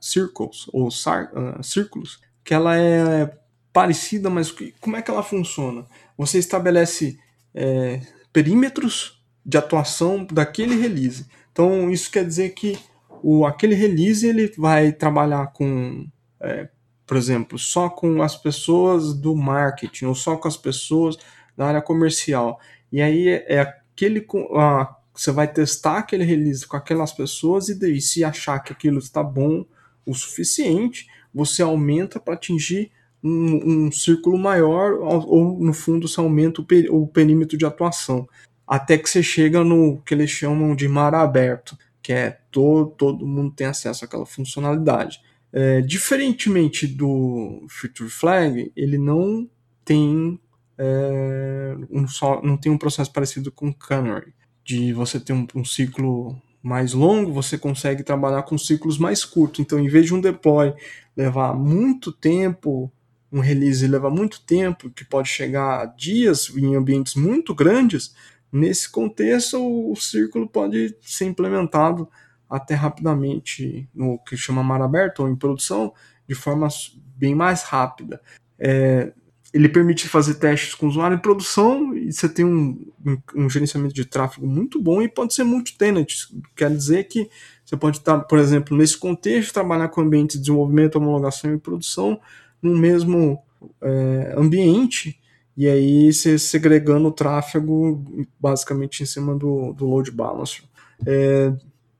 Circles, 0.00 0.68
ou 0.72 0.86
uh, 0.86 1.60
Círculos, 1.60 2.20
que 2.44 2.54
ela 2.54 2.76
é 2.78 3.36
parecida, 3.72 4.30
mas 4.30 4.54
como 4.80 4.96
é 4.96 5.02
que 5.02 5.10
ela 5.10 5.24
funciona? 5.24 5.84
Você 6.16 6.38
estabelece 6.38 7.18
é, 7.52 8.00
perímetros 8.32 9.24
de 9.44 9.58
atuação 9.58 10.24
daquele 10.24 10.80
release. 10.80 11.26
Então 11.50 11.90
isso 11.90 12.08
quer 12.12 12.24
dizer 12.24 12.50
que 12.50 12.78
o, 13.20 13.44
aquele 13.44 13.74
release 13.74 14.24
ele 14.24 14.52
vai 14.56 14.92
trabalhar 14.92 15.48
com, 15.48 16.06
é, 16.38 16.68
por 17.04 17.16
exemplo, 17.16 17.58
só 17.58 17.88
com 17.88 18.22
as 18.22 18.36
pessoas 18.36 19.14
do 19.14 19.34
marketing 19.34 20.04
ou 20.04 20.14
só 20.14 20.36
com 20.36 20.46
as 20.46 20.56
pessoas 20.56 21.16
da 21.56 21.66
área 21.66 21.82
comercial. 21.82 22.60
E 22.92 23.02
aí 23.02 23.26
é, 23.26 23.56
é 23.56 23.60
aquele 23.62 24.24
a, 24.56 24.94
você 25.14 25.30
vai 25.30 25.46
testar 25.46 25.98
aquele 25.98 26.24
release 26.24 26.66
com 26.66 26.76
aquelas 26.76 27.12
pessoas 27.12 27.68
e 27.68 27.78
daí 27.78 28.00
se 28.00 28.24
achar 28.24 28.58
que 28.58 28.72
aquilo 28.72 28.98
está 28.98 29.22
bom 29.22 29.64
o 30.04 30.14
suficiente, 30.14 31.06
você 31.32 31.62
aumenta 31.62 32.18
para 32.18 32.34
atingir 32.34 32.90
um, 33.22 33.86
um 33.86 33.92
círculo 33.92 34.36
maior, 34.36 34.94
ou, 35.00 35.58
no 35.58 35.72
fundo 35.72 36.06
você 36.06 36.20
aumenta 36.20 36.60
o, 36.60 36.64
per, 36.64 36.92
o 36.92 37.06
perímetro 37.06 37.56
de 37.56 37.64
atuação, 37.64 38.28
até 38.66 38.98
que 38.98 39.08
você 39.08 39.22
chega 39.22 39.64
no 39.64 40.02
que 40.02 40.12
eles 40.14 40.30
chamam 40.30 40.74
de 40.76 40.86
mar 40.88 41.14
aberto, 41.14 41.78
que 42.02 42.12
é 42.12 42.38
todo, 42.50 42.90
todo 42.90 43.26
mundo 43.26 43.54
tem 43.54 43.66
acesso 43.66 44.04
àquela 44.04 44.26
funcionalidade. 44.26 45.22
É, 45.52 45.80
diferentemente 45.80 46.86
do 46.86 47.64
Feature 47.68 48.10
Flag, 48.10 48.72
ele 48.76 48.98
não 48.98 49.48
tem 49.84 50.38
é, 50.76 51.76
um 51.90 52.06
só, 52.06 52.42
não 52.42 52.56
tem 52.56 52.70
um 52.70 52.78
processo 52.78 53.12
parecido 53.12 53.50
com 53.52 53.68
o 53.68 53.74
Canary, 53.74 54.34
de 54.64 54.92
você 54.92 55.20
ter 55.20 55.32
um, 55.32 55.46
um 55.54 55.64
ciclo 55.64 56.40
mais 56.62 56.94
longo, 56.94 57.30
você 57.30 57.58
consegue 57.58 58.02
trabalhar 58.02 58.42
com 58.44 58.56
ciclos 58.56 58.96
mais 58.96 59.24
curtos. 59.24 59.60
Então, 59.60 59.78
em 59.78 59.88
vez 59.88 60.06
de 60.06 60.14
um 60.14 60.20
deploy 60.20 60.72
levar 61.14 61.54
muito 61.54 62.10
tempo, 62.10 62.90
um 63.30 63.40
release 63.40 63.86
leva 63.86 64.08
muito 64.08 64.40
tempo, 64.40 64.88
que 64.90 65.04
pode 65.04 65.28
chegar 65.28 65.82
a 65.82 65.86
dias 65.86 66.50
em 66.56 66.74
ambientes 66.74 67.14
muito 67.14 67.54
grandes, 67.54 68.14
nesse 68.50 68.90
contexto 68.90 69.58
o 69.60 69.94
círculo 69.96 70.48
pode 70.48 70.96
ser 71.02 71.26
implementado 71.26 72.08
até 72.48 72.74
rapidamente 72.74 73.88
no 73.94 74.18
que 74.18 74.36
chama 74.36 74.62
mar 74.62 74.80
aberto 74.80 75.20
ou 75.20 75.28
em 75.28 75.36
produção 75.36 75.92
de 76.26 76.34
forma 76.34 76.68
bem 77.16 77.34
mais 77.34 77.62
rápida. 77.64 78.22
É, 78.58 79.12
ele 79.54 79.68
permite 79.68 80.08
fazer 80.08 80.34
testes 80.34 80.74
com 80.74 80.86
o 80.86 80.88
usuário 80.88 81.16
em 81.16 81.20
produção 81.20 81.96
e 81.96 82.12
você 82.12 82.28
tem 82.28 82.44
um, 82.44 82.76
um, 83.06 83.44
um 83.44 83.48
gerenciamento 83.48 83.94
de 83.94 84.04
tráfego 84.04 84.48
muito 84.48 84.82
bom 84.82 85.00
e 85.00 85.08
pode 85.08 85.32
ser 85.32 85.44
multi-tenant. 85.44 86.08
Quer 86.56 86.70
dizer 86.70 87.04
que 87.04 87.30
você 87.64 87.76
pode 87.76 87.98
estar, 87.98 88.18
por 88.22 88.40
exemplo, 88.40 88.76
nesse 88.76 88.98
contexto, 88.98 89.54
trabalhar 89.54 89.88
com 89.88 90.00
ambiente 90.00 90.32
de 90.32 90.40
desenvolvimento, 90.40 90.96
homologação 90.96 91.54
e 91.54 91.58
produção 91.58 92.20
no 92.60 92.76
mesmo 92.76 93.38
é, 93.80 94.34
ambiente 94.36 95.20
e 95.56 95.68
aí 95.68 96.12
você 96.12 96.36
segregando 96.36 97.06
o 97.06 97.12
tráfego 97.12 98.04
basicamente 98.40 99.04
em 99.04 99.06
cima 99.06 99.36
do, 99.36 99.72
do 99.72 99.86
load 99.86 100.10
balancer. 100.10 100.64
É, 101.06 101.52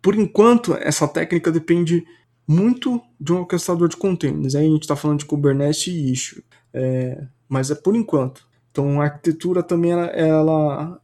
por 0.02 0.16
enquanto, 0.16 0.74
essa 0.74 1.06
técnica 1.06 1.52
depende 1.52 2.04
muito 2.48 3.00
de 3.18 3.32
um 3.32 3.38
orquestrador 3.38 3.88
de 3.88 3.96
containers. 3.96 4.56
Aí 4.56 4.66
a 4.66 4.70
gente 4.70 4.82
está 4.82 4.96
falando 4.96 5.20
de 5.20 5.24
Kubernetes 5.24 5.86
e 5.86 6.12
Issue. 6.12 6.42
É, 6.74 7.24
mas 7.48 7.70
é 7.70 7.74
por 7.74 7.94
enquanto. 7.94 8.46
Então 8.70 9.00
a 9.00 9.04
arquitetura 9.04 9.62
também 9.62 9.92
ela, 9.92 10.06
ela 10.06 11.00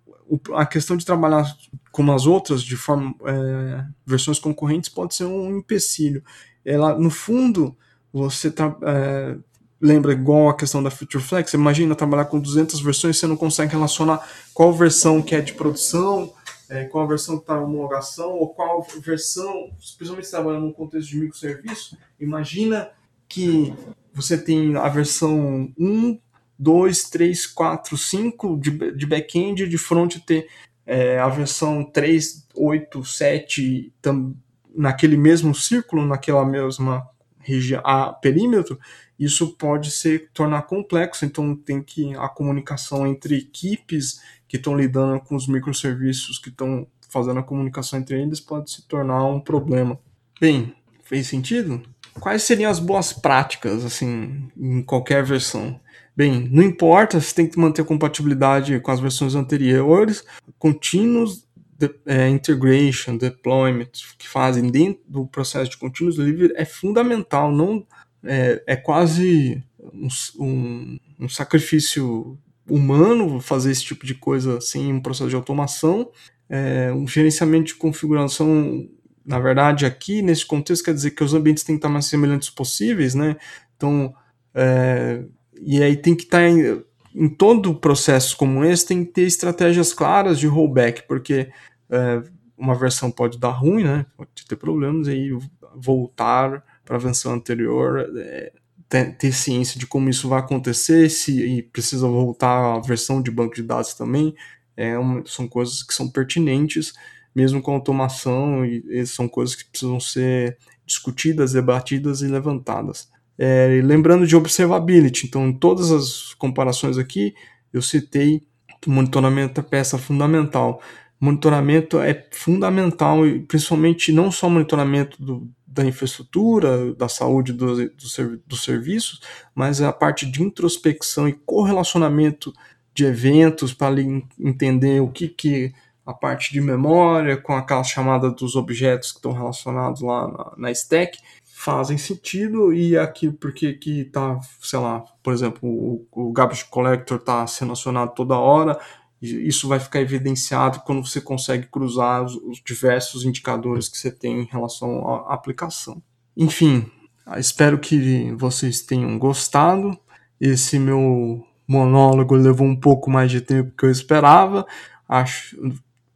a 0.54 0.66
questão 0.66 0.96
de 0.96 1.06
trabalhar 1.06 1.44
como 1.92 2.12
as 2.12 2.26
outras 2.26 2.62
de 2.62 2.76
forma 2.76 3.14
é, 3.24 3.84
versões 4.04 4.38
concorrentes 4.40 4.90
pode 4.90 5.14
ser 5.14 5.24
um 5.24 5.56
empecilho. 5.56 6.22
Ela 6.64 6.98
no 6.98 7.10
fundo 7.10 7.76
você 8.12 8.52
é, 8.82 9.36
lembra 9.80 10.12
igual 10.12 10.48
a 10.48 10.56
questão 10.56 10.82
da 10.82 10.90
Future 10.90 11.22
Flex, 11.22 11.54
imagina 11.54 11.94
trabalhar 11.94 12.24
com 12.26 12.40
200 12.40 12.80
versões, 12.80 13.16
você 13.16 13.26
não 13.26 13.36
consegue 13.36 13.72
relacionar 13.72 14.28
qual 14.52 14.72
versão 14.72 15.22
que 15.22 15.34
é 15.34 15.40
de 15.40 15.54
produção, 15.54 16.32
é, 16.68 16.84
qual 16.84 17.04
a 17.04 17.08
versão 17.08 17.36
que 17.36 17.44
está 17.44 17.56
em 17.56 17.64
homologação, 17.64 18.32
ou 18.32 18.48
qual 18.48 18.86
versão, 19.00 19.70
especialmente 19.78 20.30
trabalhando 20.30 20.66
no 20.66 20.72
contexto 20.72 21.08
de 21.08 21.20
microserviço, 21.20 21.96
imagina 22.18 22.90
que 23.28 23.72
você 24.12 24.36
tem 24.36 24.76
a 24.76 24.88
versão 24.88 25.72
1 25.78 26.18
2, 26.58 27.04
3, 27.04 27.46
4, 27.46 27.96
5 27.96 28.58
de, 28.58 28.92
de 28.92 29.06
back-end, 29.06 29.66
de 29.66 29.78
front 29.78 30.18
ter 30.18 30.46
é, 30.84 31.18
a 31.18 31.28
versão 31.28 31.82
3, 31.82 32.46
8, 32.54 33.02
7 33.02 33.92
tam, 34.02 34.36
naquele 34.74 35.16
mesmo 35.16 35.54
círculo, 35.54 36.04
naquela 36.04 36.44
mesma 36.44 37.08
região, 37.38 37.80
a 37.82 38.12
perímetro, 38.12 38.78
isso 39.18 39.56
pode 39.56 39.90
se 39.90 40.18
tornar 40.34 40.62
complexo, 40.62 41.24
então 41.24 41.56
tem 41.56 41.82
que 41.82 42.14
a 42.16 42.28
comunicação 42.28 43.06
entre 43.06 43.38
equipes 43.38 44.20
que 44.46 44.56
estão 44.56 44.76
lidando 44.76 45.20
com 45.20 45.36
os 45.36 45.46
microserviços 45.46 46.38
que 46.38 46.50
estão 46.50 46.86
fazendo 47.08 47.40
a 47.40 47.42
comunicação 47.42 47.98
entre 47.98 48.20
eles 48.20 48.40
pode 48.40 48.70
se 48.70 48.86
tornar 48.86 49.24
um 49.24 49.40
problema. 49.40 49.98
Bem, 50.40 50.74
fez 51.02 51.26
sentido? 51.26 51.82
Quais 52.18 52.42
seriam 52.42 52.70
as 52.70 52.78
boas 52.78 53.12
práticas 53.12 53.84
assim 53.84 54.48
em 54.56 54.82
qualquer 54.82 55.24
versão? 55.24 55.80
Bem, 56.16 56.48
não 56.50 56.62
importa, 56.62 57.20
você 57.20 57.34
tem 57.34 57.46
que 57.46 57.58
manter 57.58 57.84
compatibilidade 57.84 58.78
com 58.80 58.90
as 58.90 59.00
versões 59.00 59.34
anteriores, 59.34 60.24
continuous 60.58 61.46
de, 61.78 61.90
é, 62.04 62.28
integration, 62.28 63.16
deployment, 63.16 63.90
que 64.18 64.28
fazem 64.28 64.70
dentro 64.70 65.00
do 65.08 65.26
processo 65.26 65.70
de 65.70 65.78
continuous 65.78 66.16
delivery 66.16 66.52
é 66.56 66.64
fundamental, 66.64 67.50
não 67.50 67.86
é, 68.22 68.62
é 68.66 68.76
quase 68.76 69.62
um, 69.78 70.08
um, 70.38 70.98
um 71.20 71.28
sacrifício 71.28 72.38
humano 72.68 73.40
fazer 73.40 73.70
esse 73.70 73.84
tipo 73.84 74.04
de 74.06 74.14
coisa 74.14 74.60
sem 74.60 74.92
um 74.92 75.00
processo 75.00 75.30
de 75.30 75.36
automação. 75.36 76.10
É, 76.48 76.92
um 76.92 77.06
gerenciamento 77.06 77.66
de 77.66 77.74
configuração, 77.76 78.88
na 79.24 79.38
verdade, 79.38 79.86
aqui 79.86 80.22
nesse 80.22 80.44
contexto 80.46 80.84
quer 80.84 80.94
dizer 80.94 81.12
que 81.12 81.22
os 81.22 81.34
ambientes 81.34 81.64
têm 81.64 81.76
que 81.76 81.78
estar 81.78 81.88
mais 81.88 82.06
semelhantes 82.06 82.50
possíveis, 82.50 83.14
né? 83.14 83.36
Então, 83.76 84.14
é, 84.54 85.24
e 85.60 85.82
aí 85.82 85.96
tem 85.96 86.14
que 86.14 86.24
estar 86.24 86.42
em, 86.48 86.82
em 87.14 87.28
todo 87.28 87.74
processo 87.74 88.36
como 88.36 88.64
esse, 88.64 88.86
tem 88.86 89.04
que 89.04 89.12
ter 89.12 89.22
estratégias 89.22 89.92
claras 89.92 90.38
de 90.38 90.46
rollback, 90.46 91.06
porque 91.06 91.50
é, 91.88 92.22
uma 92.56 92.74
versão 92.74 93.10
pode 93.10 93.38
dar 93.38 93.50
ruim, 93.50 93.84
né? 93.84 94.06
Pode 94.16 94.30
ter 94.48 94.56
problemas, 94.56 95.08
e 95.08 95.12
aí 95.12 95.38
voltar 95.76 96.64
para 96.84 96.96
a 96.96 97.00
versão 97.00 97.32
anterior, 97.32 98.10
é, 98.16 98.52
ter, 98.88 99.16
ter, 99.16 99.32
ciência 99.32 99.78
de 99.78 99.86
como 99.86 100.10
isso 100.10 100.28
vai 100.28 100.40
acontecer, 100.40 101.08
se 101.08 101.62
precisa 101.72 102.06
voltar 102.08 102.76
à 102.76 102.80
versão 102.80 103.22
de 103.22 103.30
banco 103.30 103.54
de 103.54 103.62
dados 103.62 103.94
também, 103.94 104.34
é 104.76 104.94
são 105.26 105.46
coisas 105.46 105.82
que 105.82 105.94
são 105.94 106.08
pertinentes, 106.08 106.92
mesmo 107.34 107.62
com 107.62 107.74
automação, 107.74 108.64
e, 108.64 108.84
e 108.88 109.06
são 109.06 109.28
coisas 109.28 109.54
que 109.54 109.64
precisam 109.64 110.00
ser 110.00 110.58
discutidas, 110.86 111.52
debatidas 111.52 112.22
e 112.22 112.26
levantadas. 112.26 113.08
É, 113.38 113.80
lembrando 113.82 114.26
de 114.26 114.36
observability, 114.36 115.26
então 115.26 115.48
em 115.48 115.52
todas 115.52 115.90
as 115.90 116.34
comparações 116.34 116.98
aqui 116.98 117.34
eu 117.72 117.80
citei 117.80 118.42
que 118.80 118.90
monitoramento 118.90 119.60
é 119.60 119.62
peça 119.62 119.96
fundamental. 119.98 120.82
Monitoramento 121.18 121.98
é 122.00 122.26
fundamental, 122.32 123.18
principalmente 123.46 124.10
não 124.10 124.30
só 124.30 124.48
monitoramento 124.48 125.22
do, 125.22 125.48
da 125.66 125.84
infraestrutura, 125.84 126.94
da 126.94 127.08
saúde 127.08 127.52
dos 127.52 127.78
do, 127.78 128.42
do 128.46 128.56
serviços, 128.56 129.20
mas 129.54 129.80
a 129.80 129.92
parte 129.92 130.26
de 130.26 130.42
introspecção 130.42 131.28
e 131.28 131.32
correlacionamento 131.32 132.52
de 132.94 133.04
eventos 133.04 133.72
para 133.72 133.96
entender 134.38 135.00
o 135.00 135.08
que, 135.08 135.28
que 135.28 135.72
a 136.04 136.12
parte 136.12 136.52
de 136.52 136.60
memória 136.60 137.36
com 137.36 137.54
aquela 137.54 137.84
chamada 137.84 138.30
dos 138.30 138.56
objetos 138.56 139.12
que 139.12 139.18
estão 139.18 139.32
relacionados 139.32 140.00
lá 140.00 140.28
na, 140.28 140.52
na 140.56 140.70
stack 140.70 141.18
fazem 141.44 141.98
sentido 141.98 142.72
e 142.72 142.96
aqui 142.96 143.30
porque 143.30 143.74
que 143.74 144.04
tá, 144.04 144.40
sei 144.62 144.78
lá, 144.78 145.04
por 145.22 145.32
exemplo, 145.32 145.60
o, 145.62 146.06
o 146.10 146.32
garbage 146.32 146.64
collector 146.64 147.18
está 147.18 147.46
sendo 147.46 147.72
acionado 147.72 148.14
toda 148.14 148.38
hora, 148.38 148.80
isso 149.20 149.68
vai 149.68 149.78
ficar 149.78 150.00
evidenciado 150.00 150.80
quando 150.80 151.06
você 151.06 151.20
consegue 151.20 151.66
cruzar 151.66 152.24
os, 152.24 152.34
os 152.36 152.62
diversos 152.64 153.24
indicadores 153.24 153.88
que 153.88 153.98
você 153.98 154.10
tem 154.10 154.40
em 154.40 154.48
relação 154.50 155.06
à 155.06 155.34
aplicação. 155.34 156.02
Enfim, 156.34 156.90
espero 157.36 157.78
que 157.78 158.32
vocês 158.32 158.80
tenham 158.80 159.18
gostado. 159.18 159.98
Esse 160.40 160.78
meu 160.78 161.44
monólogo 161.68 162.34
levou 162.34 162.66
um 162.66 162.80
pouco 162.80 163.10
mais 163.10 163.30
de 163.30 163.42
tempo 163.42 163.76
que 163.76 163.84
eu 163.84 163.90
esperava. 163.90 164.66
Acho 165.06 165.54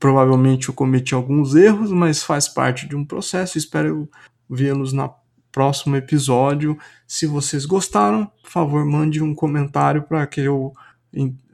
provavelmente 0.05 0.69
eu 0.69 0.75
cometi 0.75 1.15
alguns 1.15 1.55
erros, 1.55 1.91
mas 1.91 2.23
faz 2.23 2.47
parte 2.47 2.87
de 2.87 2.95
um 2.95 3.07
processo. 3.07 3.57
Espero 3.57 4.07
vê-los 4.51 4.93
na 4.93 5.11
próximo 5.51 5.97
episódio. 5.97 6.77
Se 7.09 7.27
vocês 7.27 7.65
gostaram, 7.65 8.31
por 8.43 8.51
favor, 8.51 8.85
mande 8.85 9.23
um 9.23 9.35
comentário 9.35 10.03
para 10.03 10.27
que 10.27 10.43
eu 10.43 10.75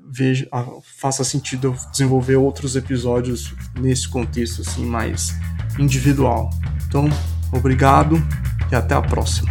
veja, 0.04 0.48
faça 0.98 1.22
sentido 1.22 1.68
eu 1.68 1.76
desenvolver 1.92 2.34
outros 2.34 2.74
episódios 2.74 3.54
nesse 3.78 4.08
contexto 4.08 4.62
assim 4.62 4.84
mais 4.84 5.32
individual. 5.78 6.50
Então, 6.88 7.08
obrigado 7.52 8.16
e 8.72 8.74
até 8.74 8.96
a 8.96 9.02
próxima. 9.02 9.48